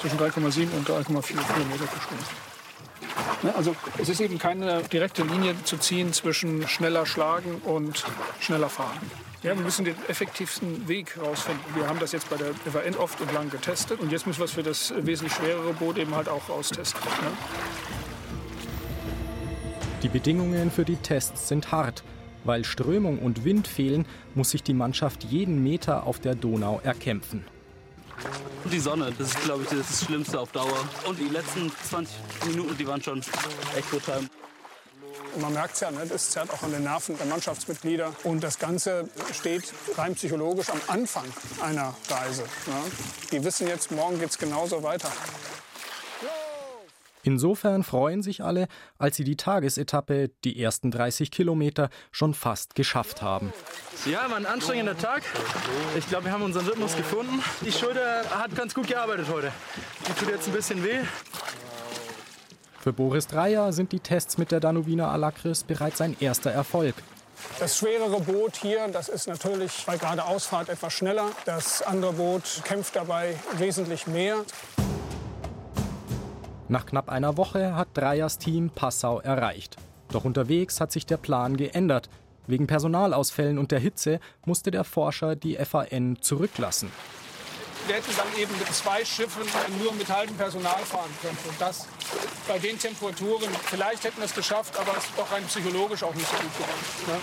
Zwischen 0.00 0.18
3,7 0.18 0.72
und 0.76 0.88
3,4 0.88 1.06
Kilometer 1.06 1.84
pro 1.86 2.00
Stunde. 2.00 2.24
Ne, 3.42 3.54
also 3.54 3.76
es 3.98 4.08
ist 4.08 4.20
eben 4.20 4.38
keine 4.38 4.82
direkte 4.82 5.22
Linie 5.22 5.54
zu 5.62 5.76
ziehen 5.76 6.12
zwischen 6.12 6.66
schneller 6.66 7.06
Schlagen 7.06 7.56
und 7.64 8.04
schneller 8.40 8.68
Fahren. 8.68 8.98
Ja, 9.42 9.56
wir 9.56 9.62
müssen 9.62 9.84
den 9.84 9.94
effektivsten 10.08 10.88
Weg 10.88 11.14
herausfinden. 11.14 11.62
Wir 11.74 11.86
haben 11.86 12.00
das 12.00 12.10
jetzt 12.10 12.28
bei 12.28 12.36
der 12.36 12.52
FAN 12.54 12.96
oft 12.96 13.20
und 13.20 13.32
lang 13.32 13.50
getestet 13.50 14.00
und 14.00 14.10
jetzt 14.10 14.26
müssen 14.26 14.40
wir 14.40 14.46
es 14.46 14.52
für 14.52 14.64
das 14.64 14.92
wesentlich 14.96 15.32
schwerere 15.32 15.72
Boot 15.74 15.96
eben 15.96 16.14
halt 16.14 16.28
auch 16.28 16.48
austesten. 16.48 17.00
Ne? 17.22 17.30
Die 20.02 20.08
Bedingungen 20.08 20.70
für 20.70 20.84
die 20.84 20.96
Tests 20.96 21.48
sind 21.48 21.70
hart. 21.70 22.02
Weil 22.44 22.64
Strömung 22.64 23.18
und 23.18 23.44
Wind 23.44 23.66
fehlen, 23.66 24.06
muss 24.34 24.50
sich 24.50 24.62
die 24.62 24.72
Mannschaft 24.72 25.24
jeden 25.24 25.62
Meter 25.62 26.06
auf 26.06 26.20
der 26.20 26.34
Donau 26.34 26.80
erkämpfen. 26.82 27.44
Die 28.72 28.78
Sonne, 28.78 29.12
das 29.18 29.28
ist, 29.28 29.44
glaube 29.44 29.64
ich, 29.64 29.68
das 29.68 30.04
Schlimmste 30.04 30.38
auf 30.40 30.52
Dauer. 30.52 30.88
Und 31.06 31.18
die 31.18 31.28
letzten 31.28 31.70
20 31.70 32.16
Minuten, 32.46 32.76
die 32.78 32.86
waren 32.86 33.02
schon 33.02 33.18
echt 33.76 33.90
brutal. 33.90 34.20
Man 35.40 35.52
merkt 35.52 35.74
es 35.74 35.80
ja, 35.80 35.90
ne? 35.90 36.04
das 36.08 36.30
zerrt 36.30 36.50
auch 36.50 36.62
an 36.62 36.72
den 36.72 36.82
Nerven 36.82 37.16
der 37.16 37.26
Mannschaftsmitglieder. 37.26 38.12
Und 38.24 38.42
das 38.42 38.58
Ganze 38.58 39.08
steht 39.32 39.72
rein 39.96 40.14
psychologisch 40.14 40.70
am 40.70 40.80
Anfang 40.88 41.24
einer 41.62 41.94
Reise. 42.08 42.42
Ne? 42.42 42.82
Die 43.32 43.44
wissen 43.44 43.68
jetzt, 43.68 43.90
morgen 43.90 44.18
geht 44.18 44.30
es 44.30 44.38
genauso 44.38 44.82
weiter. 44.82 45.10
Insofern 47.22 47.82
freuen 47.82 48.22
sich 48.22 48.42
alle, 48.42 48.68
als 48.96 49.16
sie 49.16 49.24
die 49.24 49.36
Tagesetappe, 49.36 50.30
die 50.44 50.62
ersten 50.62 50.90
30 50.90 51.30
Kilometer, 51.30 51.90
schon 52.10 52.32
fast 52.32 52.74
geschafft 52.74 53.22
haben. 53.22 53.52
Ja, 54.06 54.30
war 54.30 54.36
ein 54.36 54.46
anstrengender 54.46 54.96
Tag. 54.96 55.22
Ich 55.96 56.08
glaube, 56.08 56.26
wir 56.26 56.32
haben 56.32 56.42
unseren 56.42 56.66
Rhythmus 56.66 56.96
gefunden. 56.96 57.42
Die 57.62 57.72
Schulter 57.72 58.24
hat 58.30 58.54
ganz 58.54 58.72
gut 58.72 58.86
gearbeitet 58.86 59.26
heute. 59.30 59.52
Die 60.08 60.12
tut 60.12 60.30
jetzt 60.30 60.46
ein 60.46 60.54
bisschen 60.54 60.82
weh. 60.82 61.00
Für 62.88 62.94
Boris 62.94 63.26
Dreier 63.26 63.70
sind 63.74 63.92
die 63.92 64.00
Tests 64.00 64.38
mit 64.38 64.50
der 64.50 64.60
Danubiner 64.60 65.10
Alakris 65.10 65.62
bereits 65.62 66.00
ein 66.00 66.16
erster 66.20 66.50
Erfolg. 66.52 66.94
Das 67.58 67.76
schwerere 67.76 68.18
Boot 68.18 68.56
hier, 68.56 68.88
das 68.88 69.10
ist 69.10 69.28
natürlich 69.28 69.84
bei 69.84 69.98
geradeausfahrt 69.98 70.70
etwas 70.70 70.94
schneller. 70.94 71.26
Das 71.44 71.82
andere 71.82 72.14
Boot 72.14 72.62
kämpft 72.64 72.96
dabei 72.96 73.36
wesentlich 73.58 74.06
mehr. 74.06 74.36
Nach 76.68 76.86
knapp 76.86 77.10
einer 77.10 77.36
Woche 77.36 77.76
hat 77.76 77.88
Dreiers 77.92 78.38
Team 78.38 78.70
Passau 78.70 79.20
erreicht. 79.20 79.76
Doch 80.10 80.24
unterwegs 80.24 80.80
hat 80.80 80.90
sich 80.90 81.04
der 81.04 81.18
Plan 81.18 81.58
geändert. 81.58 82.08
Wegen 82.46 82.66
Personalausfällen 82.66 83.58
und 83.58 83.70
der 83.70 83.80
Hitze 83.80 84.18
musste 84.46 84.70
der 84.70 84.84
Forscher 84.84 85.36
die 85.36 85.56
FAN 85.56 86.16
zurücklassen. 86.22 86.90
Wir 87.86 87.96
hätten 87.96 88.16
dann 88.16 88.26
eben 88.38 88.52
mit 88.58 88.72
zwei 88.74 89.04
Schiffen 89.04 89.42
nur 89.82 89.92
mit 89.92 90.08
halbem 90.08 90.36
Personal 90.36 90.78
fahren 90.84 91.10
können. 91.22 91.38
Und 91.48 91.60
das 91.60 91.86
bei 92.48 92.58
den 92.58 92.78
Temperaturen, 92.78 93.50
vielleicht 93.64 94.04
hätten 94.04 94.16
wir 94.16 94.24
es 94.24 94.34
geschafft, 94.34 94.78
aber 94.78 94.96
es 94.96 95.04
ist 95.04 95.18
doch 95.18 95.30
rein 95.30 95.44
psychologisch 95.44 96.02
auch 96.02 96.14
nicht 96.14 96.26
so 96.26 96.36
gut 96.36 96.54
geworden. 96.54 96.80
Ne? 97.06 97.20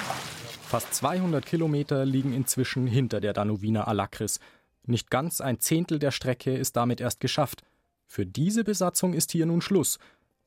Fast 0.67 0.93
200 0.93 1.45
Kilometer 1.45 2.05
liegen 2.05 2.33
inzwischen 2.33 2.87
hinter 2.87 3.19
der 3.19 3.33
Danuviner 3.33 3.87
Alakris. 3.87 4.39
Nicht 4.85 5.09
ganz 5.09 5.41
ein 5.41 5.59
Zehntel 5.59 5.99
der 5.99 6.11
Strecke 6.11 6.55
ist 6.55 6.75
damit 6.75 7.01
erst 7.01 7.19
geschafft. 7.19 7.63
Für 8.05 8.25
diese 8.25 8.63
Besatzung 8.63 9.13
ist 9.13 9.31
hier 9.31 9.47
nun 9.47 9.61
Schluss. 9.61 9.97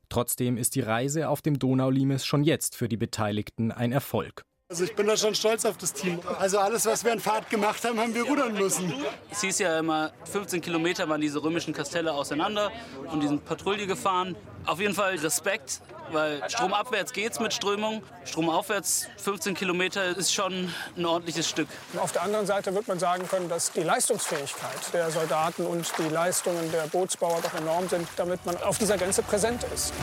Trotzdem 0.07 0.57
ist 0.57 0.75
die 0.75 0.81
Reise 0.81 1.29
auf 1.29 1.41
dem 1.41 1.59
Donaulimes 1.59 2.25
schon 2.25 2.43
jetzt 2.43 2.75
für 2.75 2.87
die 2.87 2.97
Beteiligten 2.97 3.71
ein 3.71 3.91
Erfolg. 3.91 4.45
Also 4.71 4.83
ich 4.83 4.95
bin 4.95 5.07
da 5.07 5.17
schon 5.17 5.33
stolz 5.33 5.65
auf 5.65 5.77
das 5.77 5.93
Team. 5.93 6.19
Also 6.37 6.59
alles, 6.59 6.85
was 6.85 7.03
wir 7.03 7.11
in 7.11 7.19
Fahrt 7.19 7.49
gemacht 7.49 7.83
haben, 7.83 7.99
haben 7.99 8.13
wir 8.13 8.21
rudern 8.21 8.53
müssen. 8.53 8.93
Es 9.31 9.41
hieß 9.41 9.57
ja 9.57 9.79
immer, 9.79 10.11
15 10.31 10.61
Kilometer 10.61 11.09
waren 11.09 11.19
diese 11.19 11.41
römischen 11.41 11.73
Kastelle 11.73 12.13
auseinander 12.13 12.71
und 13.11 13.21
die 13.21 13.27
sind 13.27 13.43
Patrouille 13.45 13.87
gefahren. 13.87 14.35
Auf 14.67 14.79
jeden 14.79 14.93
Fall 14.93 15.15
Respekt, 15.15 15.81
weil 16.11 16.47
stromabwärts 16.47 17.13
geht's 17.13 17.39
mit 17.39 17.51
Strömung. 17.51 18.03
Stromaufwärts 18.25 19.07
15 19.17 19.55
Kilometer 19.55 20.15
ist 20.15 20.31
schon 20.31 20.71
ein 20.95 21.05
ordentliches 21.05 21.49
Stück. 21.49 21.67
Auf 21.97 22.11
der 22.11 22.21
anderen 22.21 22.45
Seite 22.45 22.71
wird 22.75 22.87
man 22.87 22.99
sagen 22.99 23.27
können, 23.27 23.49
dass 23.49 23.71
die 23.71 23.81
Leistungsfähigkeit 23.81 24.93
der 24.93 25.09
Soldaten 25.09 25.65
und 25.65 25.91
die 25.97 26.13
Leistungen 26.13 26.71
der 26.71 26.83
Bootsbauer 26.83 27.41
doch 27.41 27.55
enorm 27.59 27.89
sind, 27.89 28.07
damit 28.17 28.45
man 28.45 28.55
auf 28.57 28.77
dieser 28.77 28.99
Grenze 28.99 29.23
präsent 29.23 29.65
ist. 29.73 29.95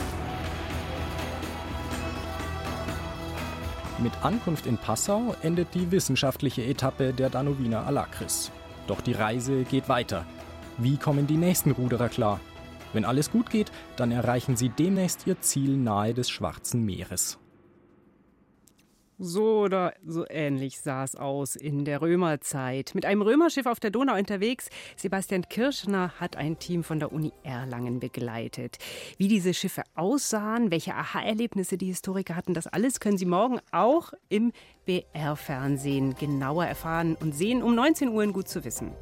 Mit 4.06 4.22
Ankunft 4.22 4.66
in 4.66 4.78
Passau 4.78 5.34
endet 5.42 5.74
die 5.74 5.90
wissenschaftliche 5.90 6.62
Etappe 6.62 7.12
der 7.12 7.28
Danuviner 7.28 7.88
Alakris. 7.88 8.52
Doch 8.86 9.00
die 9.00 9.14
Reise 9.14 9.64
geht 9.64 9.88
weiter. 9.88 10.24
Wie 10.78 10.96
kommen 10.96 11.26
die 11.26 11.36
nächsten 11.36 11.72
Ruderer 11.72 12.08
klar? 12.08 12.38
Wenn 12.92 13.04
alles 13.04 13.32
gut 13.32 13.50
geht, 13.50 13.72
dann 13.96 14.12
erreichen 14.12 14.56
sie 14.56 14.68
demnächst 14.68 15.26
ihr 15.26 15.40
Ziel 15.40 15.76
nahe 15.76 16.14
des 16.14 16.30
Schwarzen 16.30 16.84
Meeres. 16.84 17.40
So 19.18 19.60
oder 19.60 19.94
so 20.04 20.26
ähnlich 20.28 20.78
sah 20.80 21.02
es 21.02 21.16
aus 21.16 21.56
in 21.56 21.86
der 21.86 22.02
Römerzeit. 22.02 22.94
Mit 22.94 23.06
einem 23.06 23.22
Römerschiff 23.22 23.64
auf 23.64 23.80
der 23.80 23.90
Donau 23.90 24.14
unterwegs. 24.14 24.68
Sebastian 24.94 25.48
Kirschner 25.48 26.12
hat 26.20 26.36
ein 26.36 26.58
Team 26.58 26.84
von 26.84 26.98
der 26.98 27.12
Uni 27.12 27.32
Erlangen 27.42 27.98
begleitet. 27.98 28.76
Wie 29.16 29.28
diese 29.28 29.54
Schiffe 29.54 29.84
aussahen, 29.94 30.70
welche 30.70 30.94
Aha-Erlebnisse 30.94 31.78
die 31.78 31.86
Historiker 31.86 32.36
hatten, 32.36 32.52
das 32.52 32.66
alles 32.66 33.00
können 33.00 33.16
Sie 33.16 33.24
morgen 33.24 33.58
auch 33.72 34.12
im 34.28 34.52
BR-Fernsehen 34.84 36.14
genauer 36.16 36.66
erfahren 36.66 37.16
und 37.18 37.34
sehen 37.34 37.62
um 37.62 37.74
19 37.74 38.10
Uhr 38.10 38.22
in 38.22 38.34
Gut 38.34 38.48
zu 38.48 38.66
wissen. 38.66 38.92